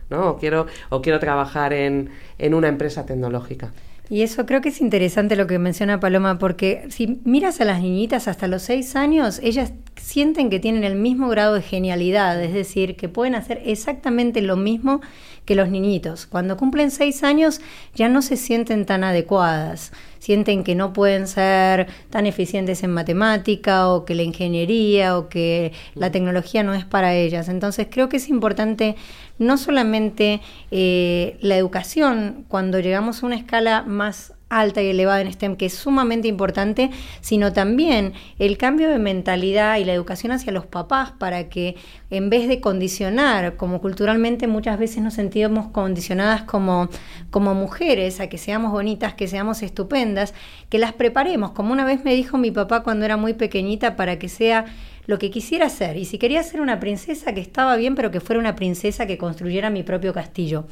¿no? 0.10 0.32
O 0.32 0.38
quiero, 0.38 0.68
o 0.90 1.02
quiero 1.02 1.22
trabajar 1.22 1.72
en, 1.72 2.10
en 2.40 2.56
una 2.56 2.68
empresa 2.68 3.06
tecnológica. 3.06 3.72
Y 4.10 4.22
eso 4.24 4.46
creo 4.46 4.60
que 4.60 4.68
es 4.68 4.82
interesante 4.82 5.38
lo 5.38 5.48
que 5.48 5.58
menciona 5.60 6.02
Paloma, 6.02 6.40
porque 6.40 6.88
si 6.90 7.22
miras 7.24 7.62
a 7.62 7.66
las 7.66 7.82
niñitas 7.82 8.28
hasta 8.28 8.50
los 8.50 8.64
seis 8.64 8.98
años, 8.98 9.40
ellas 9.42 9.72
sienten 9.96 10.50
que 10.50 10.60
tienen 10.60 10.84
el 10.84 10.96
mismo 10.96 11.30
grado 11.30 11.54
de 11.54 11.62
genialidad, 11.62 12.44
es 12.44 12.54
decir, 12.54 12.98
que 12.98 13.08
pueden 13.08 13.34
hacer 13.34 13.62
exactamente 13.64 14.42
lo 14.42 14.58
mismo 14.58 15.00
que 15.46 15.56
los 15.56 15.70
niñitos. 15.70 16.26
Cuando 16.26 16.58
cumplen 16.58 16.92
seis 16.92 17.24
años 17.24 17.62
ya 17.96 18.10
no 18.10 18.22
se 18.22 18.38
sienten 18.38 18.86
tan 18.86 19.04
adecuadas, 19.04 19.92
sienten 20.20 20.64
que 20.64 20.76
no 20.76 20.94
pueden 20.94 21.28
ser 21.28 21.88
tan 22.10 22.26
eficientes 22.26 22.84
en 22.84 22.92
matemática 22.92 23.90
o 23.90 24.06
que 24.06 24.16
la 24.16 24.24
ingeniería 24.24 25.18
o 25.18 25.28
que 25.28 25.74
la 25.96 26.12
tecnología 26.12 26.64
no 26.64 26.74
es 26.74 26.86
para 26.86 27.14
ellas. 27.14 27.50
Entonces 27.50 27.88
creo 27.90 28.10
que 28.10 28.18
es 28.18 28.30
importante 28.30 28.96
no 29.38 29.58
solamente 29.58 30.42
eh, 30.72 31.38
la 31.42 31.58
educación, 31.58 32.46
cuando 32.48 32.80
llegamos 32.80 33.22
a 33.22 33.26
una 33.26 33.36
escala 33.36 33.84
más 33.84 34.34
alta 34.60 34.82
y 34.82 34.90
elevada 34.90 35.22
en 35.22 35.32
STEM, 35.32 35.56
que 35.56 35.68
es 35.68 35.74
sumamente 35.74 36.28
importante, 36.28 36.90
sino 37.22 37.54
también 37.54 38.14
el 38.40 38.58
cambio 38.58 38.90
de 38.90 39.00
mentalidad 39.00 39.78
y 39.78 39.86
la 39.86 39.94
educación 39.94 40.32
hacia 40.32 40.52
los 40.52 40.66
papás 40.66 41.12
para 41.12 41.50
que 41.50 41.76
en 42.10 42.30
vez 42.30 42.48
de 42.48 42.62
condicionar, 42.62 43.56
como 43.56 43.82
culturalmente 43.82 44.48
muchas 44.48 44.78
veces 44.78 45.02
nos 45.04 45.16
sentimos 45.16 45.68
condicionadas 45.70 46.44
como, 46.44 46.90
como 47.32 47.54
mujeres, 47.56 48.20
a 48.20 48.28
que 48.28 48.38
seamos 48.38 48.72
bonitas, 48.72 49.14
que 49.14 49.28
seamos 49.28 49.64
estupendas, 49.64 50.34
que 50.70 50.78
las 50.78 50.94
preparemos, 50.94 51.52
como 51.52 51.74
una 51.74 51.86
vez 51.86 52.04
me 52.04 52.14
dijo 52.14 52.38
mi 52.38 52.52
papá 52.52 52.84
cuando 52.84 53.06
era 53.06 53.18
muy 53.18 53.34
pequeñita, 53.34 53.96
para 53.96 54.20
que 54.20 54.30
sea 54.30 54.66
lo 55.06 55.20
que 55.20 55.32
quisiera 55.32 55.70
ser. 55.70 55.98
Y 55.98 56.06
si 56.06 56.18
quería 56.18 56.44
ser 56.44 56.62
una 56.62 56.80
princesa, 56.80 57.34
que 57.34 57.42
estaba 57.42 57.76
bien, 57.76 57.96
pero 57.96 58.12
que 58.12 58.20
fuera 58.20 58.40
una 58.40 58.56
princesa 58.56 59.06
que 59.06 59.18
construyera 59.18 59.70
mi 59.70 59.84
propio 59.84 60.14
castillo. 60.14 60.66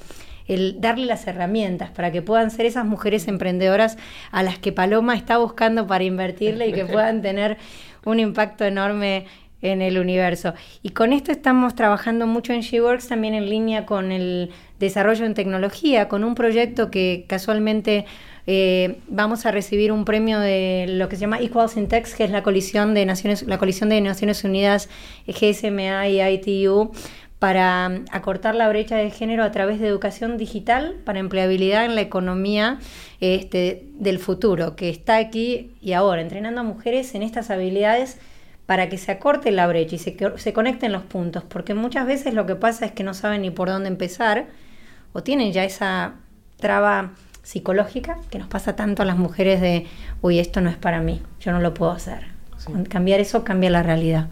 El 0.54 0.82
darle 0.82 1.06
las 1.06 1.26
herramientas 1.28 1.92
para 1.92 2.12
que 2.12 2.22
puedan 2.22 2.52
ser 2.52 2.66
esas 2.66 2.86
mujeres 2.86 3.28
emprendedoras 3.28 3.98
a 4.32 4.44
las 4.44 4.60
que 4.60 4.72
Paloma 4.72 5.16
está 5.16 5.38
buscando 5.38 5.88
para 5.88 6.04
invertirle 6.04 6.68
y 6.68 6.74
que 6.74 6.86
puedan 6.94 7.22
tener 7.22 7.58
un 8.06 8.20
impacto 8.20 8.66
enorme 8.66 9.26
en 9.62 9.82
el 9.82 9.98
universo. 9.98 10.54
Y 10.82 10.90
con 10.90 11.14
esto 11.14 11.32
estamos 11.32 11.76
trabajando 11.76 12.28
mucho 12.28 12.52
en 12.52 12.62
SheWorks, 12.62 13.08
también 13.08 13.34
en 13.34 13.50
línea 13.50 13.86
con 13.86 14.12
el 14.12 14.50
desarrollo 14.80 15.26
en 15.26 15.36
tecnología, 15.36 16.08
con 16.08 16.24
un 16.24 16.36
proyecto 16.36 16.90
que 16.90 17.26
casualmente 17.28 18.06
eh, 18.48 18.98
vamos 19.08 19.46
a 19.46 19.52
recibir 19.52 19.92
un 19.92 20.04
premio 20.04 20.40
de 20.40 20.86
lo 20.90 21.08
que 21.10 21.16
se 21.16 21.22
llama 21.22 21.40
Equals 21.40 21.78
in 21.78 21.88
Tech, 21.88 22.12
que 22.16 22.24
es 22.24 22.32
la 22.32 22.42
coalición 22.42 22.94
de 22.94 23.06
Naciones, 23.06 23.44
la 23.44 23.58
coalición 23.58 23.90
de 23.90 24.02
Naciones 24.02 24.44
Unidas, 24.44 24.90
GSMA 25.28 26.08
y 26.10 26.22
ITU, 26.22 26.92
para 27.42 27.88
um, 27.88 28.06
acortar 28.12 28.54
la 28.54 28.70
brecha 28.70 28.98
de 28.98 29.10
género 29.10 29.44
a 29.44 29.52
través 29.52 29.80
de 29.80 29.88
educación 29.88 30.38
digital 30.38 31.00
para 31.04 31.18
empleabilidad 31.18 31.86
en 31.86 31.96
la 31.96 32.02
economía 32.02 32.78
este, 33.20 33.88
del 33.96 34.20
futuro, 34.20 34.76
que 34.76 34.90
está 34.90 35.18
aquí 35.18 35.72
y 35.82 35.94
ahora, 35.94 36.22
entrenando 36.22 36.62
a 36.62 36.64
mujeres 36.64 37.16
en 37.16 37.24
estas 37.24 37.50
habilidades 37.50 38.20
para 38.68 38.90
que 38.90 39.00
se 39.00 39.12
acorte 39.12 39.50
la 39.50 39.66
brecha 39.66 39.96
y 39.96 39.98
se, 39.98 40.16
se 40.36 40.54
conecten 40.54 40.92
los 40.92 41.02
puntos, 41.02 41.44
porque 41.44 41.74
muchas 41.74 42.06
veces 42.06 42.36
lo 42.36 42.46
que 42.46 42.54
pasa 42.54 42.86
es 42.86 42.92
que 42.92 43.04
no 43.04 43.16
saben 43.16 43.42
ni 43.42 43.50
por 43.50 43.70
dónde 43.70 43.90
empezar 43.90 44.46
o 45.12 45.24
tienen 45.24 45.52
ya 45.52 45.64
esa 45.64 46.14
traba 46.58 47.14
psicológica 47.42 48.20
que 48.30 48.38
nos 48.38 48.50
pasa 48.50 48.76
tanto 48.76 49.02
a 49.02 49.06
las 49.06 49.18
mujeres 49.18 49.62
de, 49.62 49.88
uy, 50.22 50.38
esto 50.38 50.62
no 50.62 50.70
es 50.70 50.78
para 50.78 51.02
mí, 51.02 51.24
yo 51.40 51.52
no 51.52 51.60
lo 51.60 51.74
puedo 51.74 51.92
hacer. 51.92 52.28
Cambiar 52.88 53.20
eso 53.20 53.44
cambia 53.44 53.72
la 53.72 53.82
realidad. 53.82 54.28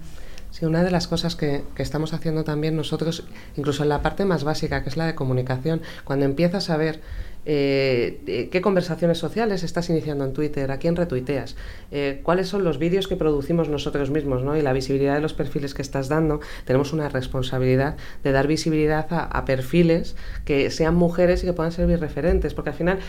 Sí, 0.51 0.65
una 0.65 0.83
de 0.83 0.89
las 0.89 1.07
cosas 1.07 1.35
que, 1.35 1.63
estamos 1.77 2.13
haciendo 2.13 2.43
también 2.43 2.75
nosotros, 2.75 3.23
incluso 3.55 3.83
en 3.83 3.89
la 3.89 4.01
parte 4.01 4.25
más 4.25 4.43
básica, 4.43 4.81
que 4.81 4.89
es 4.89 4.97
la 4.97 5.05
de 5.05 5.13
comunicación, 5.13 5.81
cuando 6.03 6.25
empiezas 6.25 6.71
a 6.71 6.77
ver 6.77 7.01
eh, 7.45 8.19
eh, 8.25 8.49
qué 8.51 8.59
conversaciones 8.59 9.19
sociales 9.19 9.63
estás 9.63 9.89
iniciando 9.91 10.25
en 10.25 10.33
Twitter, 10.33 10.71
a 10.71 10.77
quién 10.77 10.95
retuiteas, 10.95 11.55
eh, 11.91 12.21
cuáles 12.23 12.47
son 12.47 12.63
los 12.63 12.79
vídeos 12.79 13.07
que 13.07 13.15
producimos 13.15 13.69
nosotros 13.69 14.09
mismos 14.09 14.43
¿no? 14.43 14.57
y 14.57 14.61
la 14.61 14.73
visibilidad 14.73 15.15
de 15.15 15.21
los 15.21 15.33
perfiles 15.33 15.75
que 15.75 15.83
estás 15.83 16.09
dando, 16.09 16.39
tenemos 16.65 16.93
una 16.93 17.09
responsabilidad 17.09 17.95
de 18.23 18.31
dar 18.31 18.47
visibilidad 18.47 19.05
a, 19.11 19.25
a 19.25 19.45
perfiles 19.45 20.15
que 20.45 20.71
sean 20.71 20.95
mujeres 20.95 21.43
y 21.43 21.45
que 21.45 21.53
puedan 21.53 21.71
servir 21.71 21.99
referentes, 21.99 22.55
porque 22.55 22.71
al 22.71 22.75
final 22.75 22.99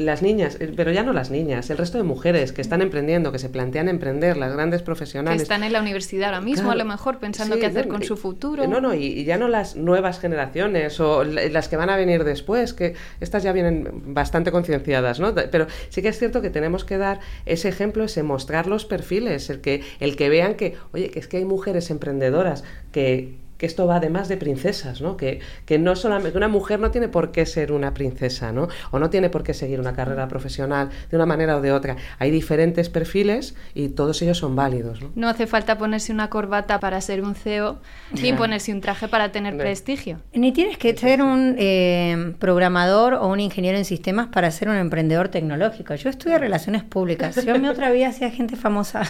las 0.00 0.22
niñas, 0.22 0.56
eh, 0.60 0.72
pero 0.74 0.92
ya 0.92 1.02
no 1.02 1.12
las 1.12 1.30
niñas, 1.30 1.70
el 1.70 1.78
resto 1.78 1.98
de 1.98 2.04
mujeres 2.04 2.52
que 2.52 2.60
están 2.60 2.82
emprendiendo, 2.82 3.32
que 3.32 3.38
se 3.38 3.48
plantean 3.48 3.88
emprender, 3.88 4.36
las 4.36 4.52
grandes 4.52 4.82
profesionales. 4.82 5.38
Que 5.38 5.42
están 5.42 5.62
en 5.62 5.72
la 5.72 5.80
universidad 5.80 6.28
ahora 6.28 6.40
mismo, 6.40 6.70
a 6.70 6.74
lo 6.74 6.84
mejor 6.84 7.18
pensando 7.18 7.58
qué 7.58 7.66
hacer 7.66 7.88
con 7.88 8.02
su 8.02 8.16
futuro. 8.16 8.66
No, 8.66 8.80
no, 8.80 8.94
y, 8.94 9.24
ya 9.24 9.38
no 9.38 9.48
las 9.48 9.76
nuevas 9.76 10.18
generaciones 10.18 10.98
o 11.00 11.24
las 11.24 11.68
que 11.68 11.76
van 11.76 11.90
a 11.90 11.96
venir 11.96 12.24
después, 12.24 12.72
que 12.72 12.94
estas 13.20 13.42
ya 13.42 13.52
vienen 13.52 13.88
bastante 14.06 14.50
concienciadas, 14.50 15.20
¿no? 15.20 15.34
Pero 15.34 15.66
sí 15.90 16.02
que 16.02 16.08
es 16.08 16.18
cierto 16.18 16.42
que 16.42 16.50
tenemos 16.50 16.84
que 16.84 16.98
dar 16.98 17.20
ese 17.46 17.68
ejemplo, 17.68 18.04
ese 18.04 18.22
mostrar 18.22 18.66
los 18.66 18.84
perfiles, 18.84 19.50
el 19.50 19.60
que, 19.60 19.82
el 20.00 20.16
que 20.16 20.28
vean 20.28 20.54
que, 20.54 20.76
oye, 20.92 21.10
que 21.10 21.18
es 21.18 21.28
que 21.28 21.38
hay 21.38 21.44
mujeres 21.44 21.90
emprendedoras 21.90 22.64
que 22.92 23.38
que 23.60 23.66
esto 23.66 23.86
va 23.86 23.96
además 23.96 24.28
de 24.28 24.38
princesas, 24.38 25.02
¿no? 25.02 25.18
Que, 25.18 25.40
que 25.66 25.78
no 25.78 25.94
solamente 25.94 26.38
una 26.38 26.48
mujer 26.48 26.80
no 26.80 26.90
tiene 26.90 27.08
por 27.08 27.30
qué 27.30 27.44
ser 27.44 27.72
una 27.72 27.92
princesa, 27.92 28.52
¿no? 28.52 28.68
O 28.90 28.98
no 28.98 29.10
tiene 29.10 29.28
por 29.28 29.42
qué 29.42 29.52
seguir 29.52 29.78
una 29.80 29.92
carrera 29.92 30.28
profesional 30.28 30.88
de 31.10 31.16
una 31.18 31.26
manera 31.26 31.58
o 31.58 31.60
de 31.60 31.70
otra. 31.70 31.96
Hay 32.18 32.30
diferentes 32.30 32.88
perfiles 32.88 33.54
y 33.74 33.90
todos 33.90 34.22
ellos 34.22 34.38
son 34.38 34.56
válidos. 34.56 35.00
No, 35.14 35.28
hace 35.28 35.46
falta 35.46 35.76
ponerse 35.76 36.10
una 36.10 36.30
corbata 36.30 36.80
para 36.80 37.02
ser 37.02 37.22
un 37.22 37.34
CEO 37.34 37.80
ni 38.18 38.32
ponerse 38.32 38.72
un 38.72 38.80
traje 38.80 39.08
para 39.08 39.30
tener 39.30 39.58
prestigio. 39.58 40.20
Ni 40.32 40.52
tienes 40.52 40.78
que 40.78 40.96
ser 40.96 41.20
un 41.20 41.56
eh, 41.58 42.32
programador 42.38 43.12
o 43.12 43.28
un 43.28 43.40
ingeniero 43.40 43.76
en 43.76 43.84
sistemas 43.84 44.28
para 44.28 44.50
ser 44.52 44.70
un 44.70 44.76
emprendedor 44.76 45.28
tecnológico. 45.28 45.94
Yo 45.96 46.08
estudié 46.08 46.38
relaciones 46.38 46.82
públicas. 46.82 47.44
Yo 47.44 47.54
en 47.54 47.60
mi 47.60 47.68
otra 47.68 47.90
vida 47.90 48.08
hacía 48.08 48.30
gente 48.30 48.56
famosa. 48.56 49.02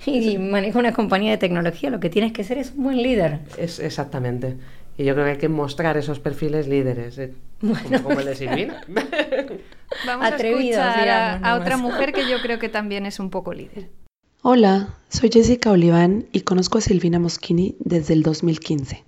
y 0.06 0.38
maneja 0.38 0.78
una 0.78 0.92
compañía 0.92 1.32
de 1.32 1.38
tecnología, 1.38 1.90
lo 1.90 2.00
que 2.00 2.10
tienes 2.10 2.32
que 2.32 2.44
ser 2.44 2.58
es 2.58 2.72
un 2.76 2.84
buen 2.84 3.02
líder. 3.02 3.40
Es 3.58 3.78
exactamente. 3.78 4.56
Y 4.96 5.04
yo 5.04 5.14
creo 5.14 5.24
que 5.24 5.32
hay 5.32 5.38
que 5.38 5.48
mostrar 5.48 5.96
esos 5.96 6.18
perfiles 6.18 6.68
líderes, 6.68 7.16
eh, 7.18 7.32
como, 8.02 8.20
el 8.20 8.26
de 8.26 8.34
Silvina. 8.36 8.82
Vamos 10.06 10.26
a 10.26 10.36
escuchar 10.36 11.40
a, 11.42 11.54
otra 11.56 11.76
mujer 11.76 12.12
que 12.12 12.28
yo 12.28 12.40
creo 12.42 12.58
que 12.58 12.68
también 12.68 13.06
es 13.06 13.18
un 13.18 13.30
poco 13.30 13.54
líder. 13.54 13.88
Hola, 14.42 14.94
soy 15.08 15.30
Jessica 15.30 15.70
Oliván 15.70 16.26
y 16.32 16.42
conozco 16.42 16.78
a 16.78 16.80
Silvina 16.80 17.18
Moschini 17.18 17.76
desde 17.78 18.14
el 18.14 18.22
2015. 18.22 19.04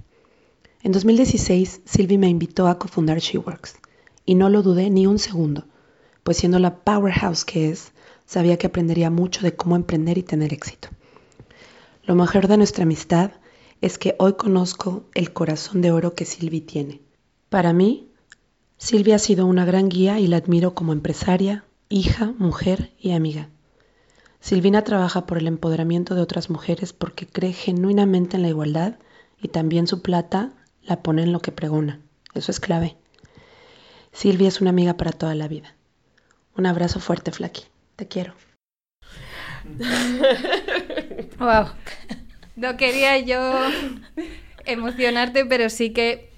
En 0.83 0.93
2016, 0.93 1.83
Silvi 1.85 2.19
me 2.19 2.29
invitó 2.29 2.67
a 2.67 2.79
cofundar 2.79 3.19
SheWorks 3.19 3.77
y 4.27 4.35
no 4.35 4.51
lo 4.51 4.63
dudé 4.63 4.91
ni 4.91 5.07
un 5.07 5.19
segundo, 5.19 5.67
pues 6.23 6.37
siendo 6.39 6.59
la 6.59 6.77
powerhouse 6.77 7.45
que 7.45 7.71
es, 7.71 7.93
sabía 8.33 8.57
que 8.57 8.68
aprendería 8.68 9.11
mucho 9.11 9.42
de 9.42 9.55
cómo 9.55 9.77
emprender 9.77 10.16
y 10.16 10.23
tener 10.23 10.55
éxito. 10.55 10.88
Lo 12.05 12.14
mejor 12.14 12.49
de 12.49 12.57
nuestra 12.57 12.85
amistad 12.85 13.33
es 13.83 13.99
que 13.99 14.16
hoy 14.18 14.35
conozco 14.35 15.05
el 15.14 15.35
corazón 15.35 15.83
de 15.83 15.90
oro 15.90 16.14
que 16.14 16.25
Silvi 16.25 16.62
tiene. 16.62 17.03
Para 17.51 17.75
mí, 17.75 18.09
Silvia 18.79 19.16
ha 19.16 19.18
sido 19.18 19.45
una 19.45 19.66
gran 19.66 19.90
guía 19.90 20.18
y 20.18 20.29
la 20.29 20.38
admiro 20.38 20.75
como 20.75 20.95
empresaria, 20.95 21.66
hija, 21.90 22.33
mujer 22.38 22.95
y 22.99 23.12
amiga. 23.12 23.51
Silvina 24.40 24.83
trabaja 24.83 25.27
por 25.27 25.37
el 25.37 25.47
empoderamiento 25.47 26.14
de 26.14 26.23
otras 26.23 26.49
mujeres 26.49 26.95
porque 26.95 27.27
cree 27.27 27.53
genuinamente 27.53 28.37
en 28.37 28.42
la 28.45 28.49
igualdad 28.49 28.95
y 29.42 29.49
también 29.49 29.87
su 29.87 30.01
plata 30.01 30.55
la 30.81 31.03
pone 31.03 31.23
en 31.23 31.33
lo 31.33 31.40
que 31.40 31.53
pregona. 31.53 32.01
Eso 32.33 32.51
es 32.51 32.61
clave. 32.61 32.97
Silvia 34.11 34.49
es 34.49 34.62
una 34.62 34.71
amiga 34.71 34.97
para 34.97 35.12
toda 35.12 35.35
la 35.35 35.49
vida. 35.49 35.77
Un 36.57 36.64
abrazo 36.64 36.99
fuerte, 36.99 37.31
Flaky. 37.31 37.72
Te 38.03 38.09
quiero. 38.09 38.35
wow. 41.38 41.67
No 42.57 42.77
quería 42.77 43.17
yo 43.19 43.61
emocionarte, 44.65 45.45
pero 45.47 45.71
sí 45.71 45.91
que 45.91 46.29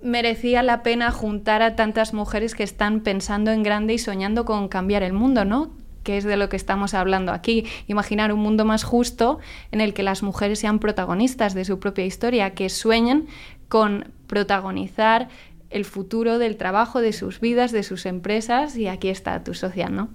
merecía 0.00 0.62
la 0.62 0.84
pena 0.84 1.10
juntar 1.10 1.60
a 1.62 1.74
tantas 1.74 2.14
mujeres 2.14 2.54
que 2.54 2.62
están 2.62 3.00
pensando 3.00 3.50
en 3.50 3.64
grande 3.64 3.94
y 3.94 3.98
soñando 3.98 4.44
con 4.44 4.68
cambiar 4.68 5.02
el 5.02 5.12
mundo, 5.12 5.44
¿no? 5.44 5.72
Que 6.04 6.18
es 6.18 6.22
de 6.22 6.36
lo 6.36 6.48
que 6.48 6.56
estamos 6.56 6.94
hablando 6.94 7.32
aquí. 7.32 7.66
Imaginar 7.88 8.32
un 8.32 8.38
mundo 8.38 8.64
más 8.64 8.84
justo 8.84 9.40
en 9.72 9.80
el 9.80 9.92
que 9.92 10.04
las 10.04 10.22
mujeres 10.22 10.60
sean 10.60 10.78
protagonistas 10.78 11.52
de 11.52 11.64
su 11.64 11.80
propia 11.80 12.06
historia, 12.06 12.54
que 12.54 12.68
sueñen 12.68 13.26
con 13.68 14.12
protagonizar 14.28 15.30
el 15.70 15.84
futuro 15.84 16.38
del 16.38 16.56
trabajo, 16.56 17.00
de 17.00 17.12
sus 17.12 17.40
vidas, 17.40 17.72
de 17.72 17.82
sus 17.82 18.06
empresas 18.06 18.76
y 18.76 18.88
aquí 18.88 19.08
está 19.08 19.42
tu 19.44 19.54
socia, 19.54 19.88
¿no? 19.88 20.08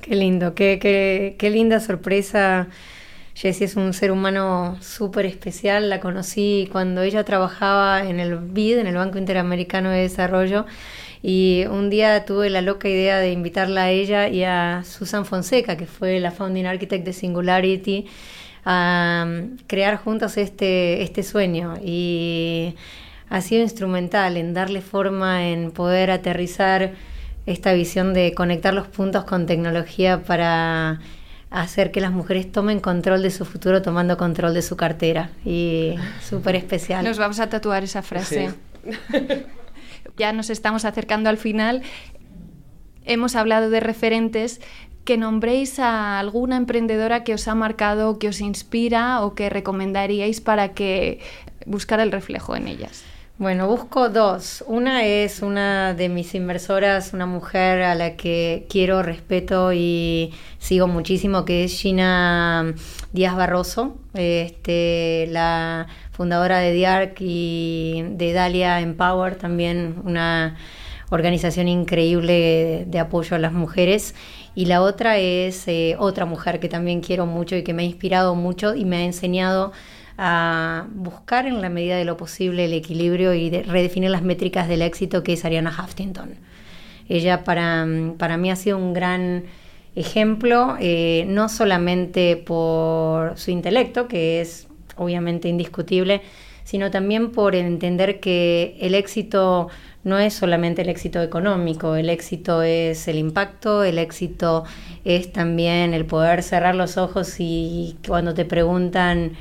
Qué 0.00 0.14
lindo, 0.16 0.54
qué, 0.54 0.78
qué, 0.80 1.36
qué 1.38 1.50
linda 1.50 1.80
sorpresa. 1.80 2.68
Jessie 3.34 3.64
es 3.64 3.76
un 3.76 3.94
ser 3.94 4.12
humano 4.12 4.76
súper 4.80 5.24
especial, 5.24 5.88
la 5.88 6.00
conocí 6.00 6.68
cuando 6.70 7.02
ella 7.02 7.24
trabajaba 7.24 8.06
en 8.06 8.20
el 8.20 8.36
BID, 8.36 8.78
en 8.78 8.86
el 8.86 8.96
Banco 8.96 9.16
Interamericano 9.16 9.88
de 9.90 10.00
Desarrollo, 10.00 10.66
y 11.22 11.64
un 11.70 11.88
día 11.88 12.24
tuve 12.26 12.50
la 12.50 12.60
loca 12.60 12.88
idea 12.88 13.18
de 13.18 13.32
invitarla 13.32 13.84
a 13.84 13.90
ella 13.90 14.28
y 14.28 14.44
a 14.44 14.82
Susan 14.84 15.24
Fonseca, 15.24 15.76
que 15.76 15.86
fue 15.86 16.20
la 16.20 16.30
founding 16.30 16.66
architect 16.66 17.06
de 17.06 17.12
Singularity, 17.12 18.06
a 18.64 19.24
um, 19.26 19.56
crear 19.66 19.96
juntos 19.96 20.36
este, 20.36 21.02
este 21.02 21.22
sueño. 21.22 21.74
Y 21.82 22.74
ha 23.32 23.40
sido 23.40 23.62
instrumental 23.62 24.36
en 24.36 24.52
darle 24.52 24.82
forma, 24.82 25.48
en 25.48 25.70
poder 25.70 26.10
aterrizar 26.10 26.92
esta 27.46 27.72
visión 27.72 28.12
de 28.12 28.34
conectar 28.34 28.74
los 28.74 28.88
puntos 28.88 29.24
con 29.24 29.46
tecnología 29.46 30.22
para 30.22 31.00
hacer 31.48 31.92
que 31.92 32.02
las 32.02 32.12
mujeres 32.12 32.52
tomen 32.52 32.78
control 32.78 33.22
de 33.22 33.30
su 33.30 33.46
futuro 33.46 33.80
tomando 33.80 34.18
control 34.18 34.52
de 34.52 34.60
su 34.60 34.76
cartera. 34.76 35.30
Y 35.46 35.94
súper 36.22 36.56
especial. 36.56 37.06
Nos 37.06 37.16
vamos 37.16 37.40
a 37.40 37.48
tatuar 37.48 37.82
esa 37.84 38.02
frase. 38.02 38.52
ya 40.18 40.34
nos 40.34 40.50
estamos 40.50 40.84
acercando 40.84 41.30
al 41.30 41.38
final. 41.38 41.80
Hemos 43.06 43.34
hablado 43.34 43.70
de 43.70 43.80
referentes. 43.80 44.60
Que 45.04 45.16
nombréis 45.16 45.80
a 45.80 46.20
alguna 46.20 46.56
emprendedora 46.56 47.24
que 47.24 47.34
os 47.34 47.48
ha 47.48 47.56
marcado, 47.56 48.20
que 48.20 48.28
os 48.28 48.40
inspira 48.40 49.22
o 49.22 49.34
que 49.34 49.50
recomendaríais 49.50 50.40
para 50.40 50.74
que 50.74 51.18
buscara 51.66 52.04
el 52.04 52.12
reflejo 52.12 52.54
en 52.54 52.68
ellas. 52.68 53.02
Bueno, 53.42 53.66
busco 53.66 54.08
dos. 54.08 54.62
Una 54.68 55.04
es 55.04 55.42
una 55.42 55.94
de 55.94 56.08
mis 56.08 56.32
inversoras, 56.36 57.12
una 57.12 57.26
mujer 57.26 57.82
a 57.82 57.96
la 57.96 58.14
que 58.14 58.68
quiero, 58.70 59.02
respeto 59.02 59.72
y 59.72 60.32
sigo 60.60 60.86
muchísimo, 60.86 61.44
que 61.44 61.64
es 61.64 61.72
Gina 61.72 62.72
Díaz 63.12 63.34
Barroso, 63.34 63.96
este, 64.14 65.26
la 65.30 65.88
fundadora 66.12 66.60
de 66.60 66.72
DIARC 66.72 67.16
y 67.18 68.04
de 68.10 68.32
Dalia 68.32 68.80
Empower, 68.80 69.34
también 69.34 69.96
una 70.04 70.56
organización 71.10 71.66
increíble 71.66 72.84
de 72.86 72.98
apoyo 73.00 73.34
a 73.34 73.40
las 73.40 73.52
mujeres. 73.52 74.14
Y 74.54 74.66
la 74.66 74.82
otra 74.82 75.18
es 75.18 75.66
eh, 75.66 75.96
otra 75.98 76.26
mujer 76.26 76.60
que 76.60 76.68
también 76.68 77.00
quiero 77.00 77.26
mucho 77.26 77.56
y 77.56 77.64
que 77.64 77.74
me 77.74 77.82
ha 77.82 77.86
inspirado 77.86 78.36
mucho 78.36 78.76
y 78.76 78.84
me 78.84 78.98
ha 78.98 79.02
enseñado 79.02 79.72
a 80.18 80.86
buscar 80.94 81.46
en 81.46 81.60
la 81.60 81.68
medida 81.68 81.96
de 81.96 82.04
lo 82.04 82.16
posible 82.16 82.66
el 82.66 82.72
equilibrio 82.72 83.34
y 83.34 83.50
redefinir 83.50 84.10
las 84.10 84.22
métricas 84.22 84.68
del 84.68 84.82
éxito 84.82 85.22
que 85.22 85.34
es 85.34 85.44
Ariana 85.44 85.70
Huffington. 85.70 86.34
Ella 87.08 87.44
para, 87.44 87.86
para 88.18 88.36
mí 88.36 88.50
ha 88.50 88.56
sido 88.56 88.78
un 88.78 88.92
gran 88.92 89.44
ejemplo, 89.94 90.76
eh, 90.80 91.24
no 91.28 91.48
solamente 91.48 92.36
por 92.36 93.38
su 93.38 93.50
intelecto, 93.50 94.08
que 94.08 94.40
es 94.40 94.68
obviamente 94.96 95.48
indiscutible, 95.48 96.22
sino 96.64 96.90
también 96.90 97.32
por 97.32 97.54
entender 97.54 98.20
que 98.20 98.76
el 98.80 98.94
éxito 98.94 99.68
no 100.04 100.18
es 100.18 100.34
solamente 100.34 100.82
el 100.82 100.88
éxito 100.88 101.22
económico, 101.22 101.96
el 101.96 102.08
éxito 102.08 102.62
es 102.62 103.06
el 103.08 103.18
impacto, 103.18 103.84
el 103.84 103.98
éxito 103.98 104.64
es 105.04 105.32
también 105.32 105.94
el 105.94 106.06
poder 106.06 106.42
cerrar 106.42 106.74
los 106.74 106.96
ojos 106.96 107.36
y 107.38 107.96
cuando 108.06 108.34
te 108.34 108.44
preguntan, 108.44 109.32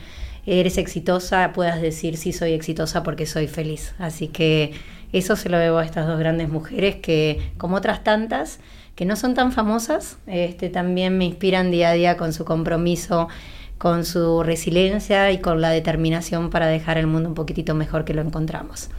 ¿eres 0.46 0.78
exitosa? 0.78 1.52
puedas 1.54 1.82
decir, 1.82 2.18
sí, 2.18 2.34
soy 2.34 2.54
exitosa 2.54 3.04
porque 3.04 3.26
soy 3.26 3.48
feliz. 3.48 3.94
Así 4.00 4.28
que 4.28 4.74
eso 5.14 5.36
se 5.36 5.50
lo 5.50 5.58
debo 5.58 5.78
a 5.78 5.86
estas 5.86 6.08
dos 6.08 6.20
grandes 6.20 6.50
mujeres 6.50 6.96
que, 6.96 7.52
como 7.58 7.76
otras 7.76 8.04
tantas, 8.04 8.60
que 8.96 9.06
no 9.06 9.16
son 9.16 9.34
tan 9.34 9.52
famosas, 9.52 10.18
este, 10.28 10.70
también 10.70 11.18
me 11.18 11.26
inspiran 11.26 11.72
día 11.72 11.90
a 11.90 11.94
día 11.94 12.18
con 12.18 12.34
su 12.34 12.46
compromiso, 12.46 13.30
con 13.78 14.06
su 14.06 14.44
resiliencia 14.44 15.32
y 15.32 15.40
con 15.40 15.60
la 15.60 15.70
determinación 15.70 16.50
para 16.50 16.68
dejar 16.68 16.98
el 16.98 17.08
mundo 17.08 17.30
un 17.30 17.36
poquitito 17.36 17.74
mejor 17.74 18.06
que 18.06 18.14
lo 18.14 18.22
encontramos. 18.22 18.90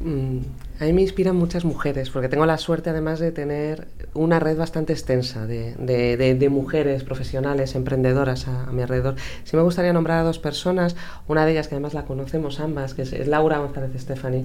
Mm, 0.00 0.38
a 0.80 0.84
mí 0.84 0.94
me 0.94 1.02
inspiran 1.02 1.36
muchas 1.36 1.66
mujeres, 1.66 2.08
porque 2.08 2.30
tengo 2.30 2.46
la 2.46 2.56
suerte 2.56 2.88
además 2.88 3.20
de 3.20 3.32
tener 3.32 3.88
una 4.14 4.40
red 4.40 4.56
bastante 4.56 4.94
extensa 4.94 5.46
de, 5.46 6.48
mujeres 6.50 7.04
profesionales, 7.04 7.74
emprendedoras 7.74 8.48
a, 8.48 8.72
mi 8.72 8.80
alrededor. 8.80 9.16
Sí 9.44 9.56
me 9.56 9.62
gustaría 9.62 9.92
nombrar 9.92 10.20
a 10.20 10.22
dos 10.22 10.38
personas, 10.38 10.96
una 11.28 11.44
de 11.44 11.52
ellas 11.52 11.68
que 11.68 11.74
además 11.74 11.92
la 11.92 12.06
conocemos 12.06 12.60
ambas, 12.60 12.94
que 12.94 13.02
es, 13.02 13.26
Laura 13.26 13.58
González 13.58 13.90
Stephanie, 14.00 14.44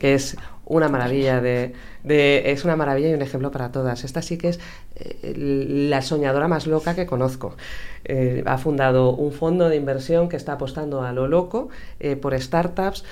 que 0.00 0.14
es 0.14 0.36
una 0.64 0.88
maravilla 0.88 1.40
de, 1.40 1.74
es 2.04 2.64
una 2.64 2.74
maravilla 2.74 3.10
y 3.10 3.14
un 3.14 3.22
ejemplo 3.22 3.52
para 3.52 3.70
todas. 3.70 4.02
Esta 4.02 4.20
sí 4.20 4.36
que 4.36 4.48
es 4.48 4.60
eh, 4.96 5.34
la 5.88 6.02
soñadora 6.02 6.48
más 6.48 6.66
loca 6.66 6.96
que 6.96 7.06
conozco. 7.06 7.56
Eh, 8.04 8.42
ha 8.46 8.58
fundado 8.58 9.14
un 9.14 9.32
fondo 9.32 9.68
de 9.68 9.76
inversión 9.76 10.28
que 10.28 10.36
está 10.36 10.54
apostando 10.54 11.02
a 11.02 11.12
lo 11.12 11.28
loco 11.28 11.68
eh, 12.00 12.16
por 12.16 12.38
startups, 12.38 13.04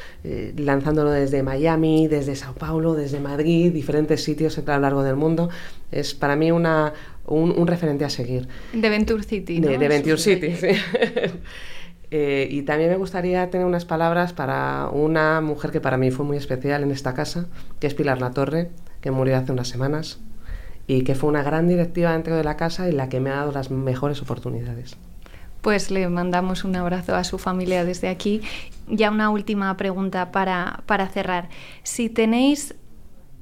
lanzándolo 0.57 1.11
desde 1.11 1.43
Miami, 1.43 2.09
desde 2.09 2.35
Sao 2.35 2.56
Paulo, 2.59 2.95
desde 2.95 3.21
Madrid, 3.21 3.73
diferentes 3.73 4.23
sitios 4.25 4.59
a 4.59 4.63
lo 4.63 4.81
largo 4.81 5.03
del 5.03 5.17
mundo. 5.17 5.49
Es 5.91 6.15
para 6.15 6.37
mí 6.37 6.51
una, 6.51 6.93
un, 7.27 7.67
referente 7.67 8.05
a 8.05 8.11
seguir. 8.11 8.49
De 8.73 8.89
Venture 8.89 9.23
City. 9.23 9.61
De, 9.61 9.79
de 9.79 9.89
Venture 9.89 10.19
City, 10.19 10.53
sí. 10.55 10.69
Eh, 12.13 12.47
y 12.53 12.63
también 12.63 12.91
me 12.91 12.97
gustaría 12.97 13.51
tener 13.51 13.67
unas 13.67 13.85
palabras 13.85 14.33
para 14.33 14.89
una 14.93 15.41
mujer 15.41 15.73
que 15.73 15.81
para 15.81 15.97
mí 15.97 16.13
fue 16.13 16.25
muy 16.25 16.37
especial 16.37 16.85
en 16.85 16.93
esta 16.93 17.15
casa, 17.15 17.49
que 17.81 17.89
es 17.89 17.95
Pilar 17.95 18.21
La 18.21 18.31
Torre, 18.31 18.71
que 19.01 19.11
murió 19.11 19.37
hace 19.37 19.51
unas 19.51 19.67
semanas 19.67 20.21
y 20.87 21.03
que 21.03 21.15
fue 21.15 21.29
una 21.29 21.43
gran 21.43 21.67
directiva 21.67 22.13
dentro 22.13 22.37
de 22.37 22.45
la 22.45 22.57
casa 22.57 22.89
y 22.89 22.93
la 22.93 23.09
que 23.09 23.21
me 23.21 23.31
ha 23.31 23.37
dado 23.37 23.53
las 23.53 23.71
mejores 23.71 24.23
oportunidades. 24.23 24.97
Pues 25.67 25.91
le 25.91 26.09
mandamos 26.09 26.63
un 26.63 26.77
abrazo 26.77 27.17
a 27.17 27.25
su 27.25 27.39
familia 27.39 27.85
desde 27.85 28.09
aquí. 28.09 28.41
Ya 28.87 29.11
una 29.11 29.31
última 29.31 29.77
pregunta 29.77 30.31
para, 30.31 30.85
para 30.87 31.09
cerrar. 31.09 31.49
Si 31.83 32.09
tenéis 32.09 32.77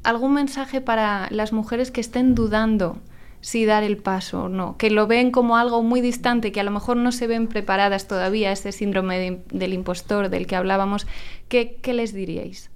algún 0.04 0.32
mensaje 0.32 0.80
para 0.80 1.28
las 1.30 1.52
mujeres 1.52 1.90
que 1.90 2.00
estén 2.00 2.34
dudando 2.34 2.96
si 3.42 3.66
dar 3.66 3.82
el 3.82 3.98
paso 3.98 4.44
o 4.44 4.48
no, 4.48 4.78
que 4.78 4.88
lo 4.88 5.06
ven 5.06 5.32
como 5.32 5.58
algo 5.58 5.82
muy 5.82 6.00
distante, 6.00 6.50
que 6.50 6.60
a 6.60 6.64
lo 6.64 6.70
mejor 6.70 6.96
no 6.96 7.12
se 7.12 7.26
ven 7.26 7.46
preparadas 7.46 8.08
todavía 8.08 8.48
a 8.48 8.52
ese 8.52 8.72
síndrome 8.72 9.42
del 9.50 9.74
impostor 9.74 10.30
del 10.30 10.46
que 10.46 10.56
hablábamos, 10.56 11.06
¿qué, 11.50 11.78
les 11.84 12.14
diríais? 12.14 12.70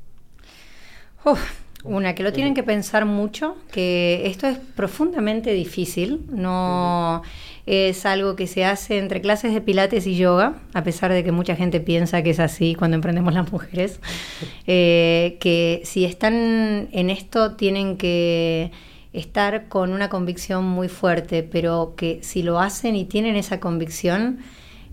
una, 1.85 2.15
que 2.15 2.23
lo 2.23 2.35
tienen 2.35 2.53
que 2.53 2.63
pensar 2.63 3.07
mucho, 3.07 3.57
que 3.73 4.27
esto 4.27 4.47
es 4.47 4.59
profundamente 4.59 5.55
difícil, 5.55 6.27
no 6.31 7.23
es 7.69 8.07
algo 8.07 8.35
que 8.35 8.47
se 8.47 8.65
hace 8.65 8.97
entre 8.97 9.21
clases 9.21 9.53
de 9.53 9.61
pilates 9.61 10.07
y 10.07 10.17
yoga, 10.17 10.55
a 10.73 10.83
pesar 10.85 11.13
de 11.13 11.23
que 11.23 11.33
mucha 11.33 11.55
gente 11.55 11.81
piensa 11.81 12.23
que 12.23 12.31
es 12.31 12.41
así 12.41 12.75
cuando 12.75 12.95
emprendemos 12.95 13.35
las 13.35 13.53
mujeres, 13.53 14.01
eh, 14.67 15.37
que 15.39 15.83
si 15.85 16.07
están 16.07 16.89
en 16.93 17.11
esto 17.11 17.57
tienen 17.57 17.99
que 17.99 18.73
estar 19.13 19.69
con 19.69 19.93
una 19.93 20.09
convicción 20.09 20.65
muy 20.65 20.89
fuerte, 20.89 21.43
pero 21.43 21.93
que 21.95 22.21
si 22.23 22.43
lo 22.43 22.59
hacen 22.59 22.97
y 22.97 23.05
tienen 23.05 23.37
esa 23.37 23.61
convicción, 23.61 24.39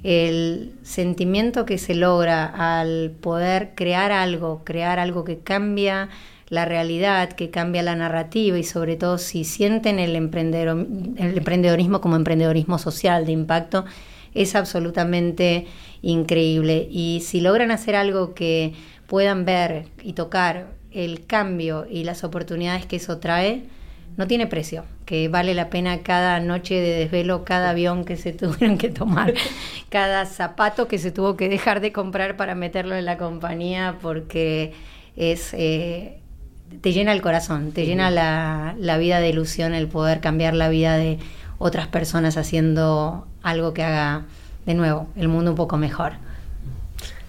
el 0.03 0.73
sentimiento 0.83 1.65
que 1.65 1.77
se 1.77 1.95
logra 1.95 2.45
al 2.45 3.11
poder 3.21 3.71
crear 3.73 4.11
algo, 4.11 4.63
crear 4.65 4.99
algo 4.99 5.23
que 5.23 5.39
cambia 5.39 6.09
la 6.55 6.65
realidad, 6.65 7.33
que 7.33 7.51
cambia 7.51 7.83
la 7.83 7.95
narrativa 7.95 8.57
y 8.57 8.63
sobre 8.63 8.95
todo 8.95 9.19
si 9.19 9.43
sienten 9.43 9.99
el, 9.99 10.15
emprendedor, 10.15 10.87
el 11.17 11.37
emprendedorismo 11.37 12.01
como 12.01 12.15
emprendedorismo 12.15 12.79
social 12.79 13.25
de 13.25 13.33
impacto, 13.33 13.85
es 14.33 14.55
absolutamente 14.55 15.67
increíble. 16.01 16.87
Y 16.89 17.21
si 17.23 17.41
logran 17.41 17.71
hacer 17.71 17.95
algo 17.95 18.33
que 18.33 18.73
puedan 19.07 19.45
ver 19.45 19.85
y 20.01 20.13
tocar 20.13 20.67
el 20.91 21.25
cambio 21.25 21.85
y 21.89 22.03
las 22.03 22.23
oportunidades 22.23 22.85
que 22.85 22.95
eso 22.95 23.17
trae, 23.17 23.63
no 24.17 24.27
tiene 24.27 24.47
precio, 24.47 24.85
que 25.05 25.27
vale 25.27 25.53
la 25.53 25.69
pena 25.69 26.01
cada 26.01 26.39
noche 26.39 26.75
de 26.75 26.91
desvelo, 26.99 27.43
cada 27.43 27.71
avión 27.71 28.05
que 28.05 28.15
se 28.17 28.31
tuvieron 28.33 28.77
que 28.77 28.89
tomar, 28.89 29.33
cada 29.89 30.25
zapato 30.25 30.87
que 30.87 30.97
se 30.97 31.11
tuvo 31.11 31.35
que 31.35 31.49
dejar 31.49 31.81
de 31.81 31.91
comprar 31.91 32.37
para 32.37 32.55
meterlo 32.55 32.95
en 32.95 33.05
la 33.05 33.17
compañía, 33.17 33.97
porque 34.01 34.73
es 35.15 35.53
eh, 35.53 36.19
te 36.81 36.93
llena 36.93 37.11
el 37.13 37.21
corazón, 37.21 37.71
te 37.71 37.85
llena 37.85 38.09
la, 38.09 38.75
la 38.77 38.97
vida 38.97 39.19
de 39.19 39.29
ilusión 39.29 39.73
el 39.73 39.88
poder 39.88 40.19
cambiar 40.19 40.53
la 40.53 40.69
vida 40.69 40.97
de 40.97 41.19
otras 41.57 41.88
personas 41.88 42.38
haciendo 42.38 43.27
algo 43.43 43.73
que 43.73 43.83
haga 43.83 44.25
de 44.65 44.73
nuevo 44.73 45.07
el 45.15 45.27
mundo 45.27 45.51
un 45.51 45.57
poco 45.57 45.77
mejor. 45.77 46.13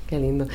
Qué 0.09 0.19
lindo. 0.19 0.47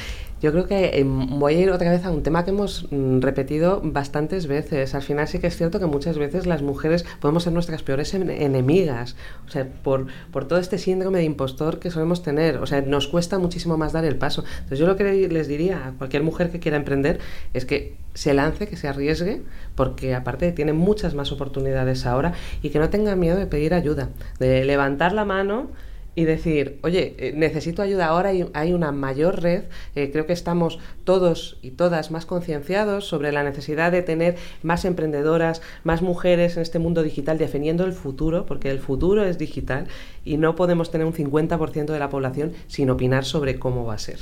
Yo 0.41 0.51
creo 0.51 0.65
que 0.65 0.99
em, 0.99 1.39
voy 1.39 1.55
a 1.55 1.59
ir 1.59 1.71
otra 1.71 1.91
vez 1.91 2.03
a 2.03 2.11
un 2.11 2.23
tema 2.23 2.43
que 2.43 2.49
hemos 2.49 2.87
mm, 2.91 3.21
repetido 3.21 3.81
bastantes 3.83 4.47
veces. 4.47 4.95
Al 4.95 5.03
final 5.03 5.27
sí 5.27 5.39
que 5.39 5.47
es 5.47 5.55
cierto 5.55 5.79
que 5.79 5.85
muchas 5.85 6.17
veces 6.17 6.47
las 6.47 6.63
mujeres 6.63 7.05
podemos 7.19 7.43
ser 7.43 7.53
nuestras 7.53 7.83
peores 7.83 8.13
enemigas, 8.13 9.15
o 9.47 9.51
sea, 9.51 9.67
por, 9.67 10.07
por 10.31 10.47
todo 10.47 10.57
este 10.59 10.79
síndrome 10.79 11.19
de 11.19 11.25
impostor 11.25 11.79
que 11.79 11.91
solemos 11.91 12.23
tener. 12.23 12.57
O 12.57 12.65
sea, 12.65 12.81
nos 12.81 13.07
cuesta 13.07 13.37
muchísimo 13.37 13.77
más 13.77 13.93
dar 13.93 14.03
el 14.03 14.15
paso. 14.15 14.43
Entonces 14.55 14.79
yo 14.79 14.87
lo 14.87 14.95
que 14.95 15.27
les 15.29 15.47
diría 15.47 15.87
a 15.87 15.91
cualquier 15.91 16.23
mujer 16.23 16.49
que 16.49 16.59
quiera 16.59 16.77
emprender 16.77 17.19
es 17.53 17.65
que 17.65 17.95
se 18.13 18.33
lance, 18.33 18.67
que 18.67 18.77
se 18.77 18.87
arriesgue, 18.87 19.43
porque 19.75 20.15
aparte 20.15 20.51
tiene 20.51 20.73
muchas 20.73 21.13
más 21.13 21.31
oportunidades 21.31 22.05
ahora 22.05 22.33
y 22.61 22.69
que 22.69 22.79
no 22.79 22.89
tenga 22.89 23.15
miedo 23.15 23.37
de 23.37 23.45
pedir 23.45 23.73
ayuda, 23.73 24.09
de 24.39 24.65
levantar 24.65 25.13
la 25.13 25.23
mano 25.23 25.69
y 26.13 26.25
decir, 26.25 26.79
oye, 26.83 27.15
eh, 27.17 27.33
necesito 27.35 27.81
ayuda 27.81 28.07
ahora, 28.07 28.33
y 28.33 28.45
hay 28.53 28.73
una 28.73 28.91
mayor 28.91 29.41
red, 29.41 29.63
eh, 29.95 30.11
creo 30.11 30.25
que 30.25 30.33
estamos 30.33 30.77
todos 31.05 31.57
y 31.61 31.71
todas 31.71 32.11
más 32.11 32.25
concienciados 32.25 33.07
sobre 33.07 33.31
la 33.31 33.43
necesidad 33.43 33.91
de 33.91 34.01
tener 34.01 34.35
más 34.61 34.83
emprendedoras, 34.83 35.61
más 35.83 36.01
mujeres 36.01 36.57
en 36.57 36.63
este 36.63 36.79
mundo 36.79 37.01
digital 37.03 37.37
defendiendo 37.37 37.85
el 37.85 37.93
futuro, 37.93 38.45
porque 38.45 38.69
el 38.69 38.79
futuro 38.79 39.23
es 39.23 39.37
digital 39.37 39.87
y 40.25 40.37
no 40.37 40.55
podemos 40.55 40.91
tener 40.91 41.07
un 41.07 41.13
50% 41.13 41.85
de 41.85 41.99
la 41.99 42.09
población 42.09 42.53
sin 42.67 42.89
opinar 42.89 43.23
sobre 43.23 43.57
cómo 43.57 43.85
va 43.85 43.93
a 43.93 43.99
ser. 43.99 44.19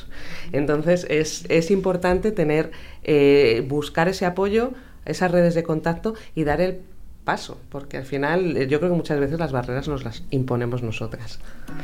Entonces 0.52 1.08
es, 1.10 1.46
es 1.50 1.72
importante 1.72 2.32
tener, 2.32 2.72
eh, 3.04 3.66
buscar 3.68 4.08
ese 4.08 4.26
apoyo, 4.26 4.74
esas 5.06 5.32
redes 5.32 5.56
de 5.56 5.64
contacto 5.64 6.14
y 6.36 6.44
dar 6.44 6.62
el 6.62 6.82
paso, 7.30 7.60
porque 7.70 7.98
al 7.98 8.06
final 8.06 8.58
eh, 8.58 8.68
yo 8.68 8.80
creo 8.80 8.90
que 8.90 8.98
muchas 8.98 9.20
veces 9.20 9.38
las 9.38 9.52
barreras 9.52 9.88
nos 9.88 10.04
las 10.04 10.24
imponemos 10.32 10.82
nosotras. 10.82 11.38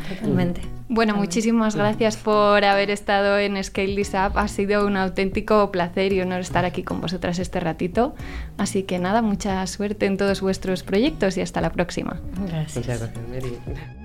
Totalmente. 0.10 0.62
Bueno, 0.90 1.16
muchísimas 1.16 1.76
gracias 1.76 2.18
por 2.18 2.66
haber 2.66 2.90
estado 2.90 3.38
en 3.38 3.64
Scale 3.64 3.96
This 3.96 4.16
Up. 4.16 4.40
Ha 4.40 4.48
sido 4.48 4.88
un 4.88 4.98
auténtico 4.98 5.70
placer 5.70 6.14
y 6.14 6.22
honor 6.22 6.40
estar 6.40 6.66
aquí 6.66 6.82
con 6.82 7.00
vosotras 7.00 7.38
este 7.38 7.60
ratito. 7.60 8.16
Así 8.58 8.82
que 8.82 8.98
nada, 8.98 9.22
mucha 9.22 9.68
suerte 9.68 10.08
en 10.08 10.18
todos 10.18 10.42
vuestros 10.42 10.82
proyectos 10.82 11.38
y 11.38 11.42
hasta 11.42 11.62
la 11.62 11.72
próxima. 11.72 12.20
Gracias. 12.48 12.78
Muchas 12.78 13.00
gracias, 13.02 13.28
Mary. 13.30 14.05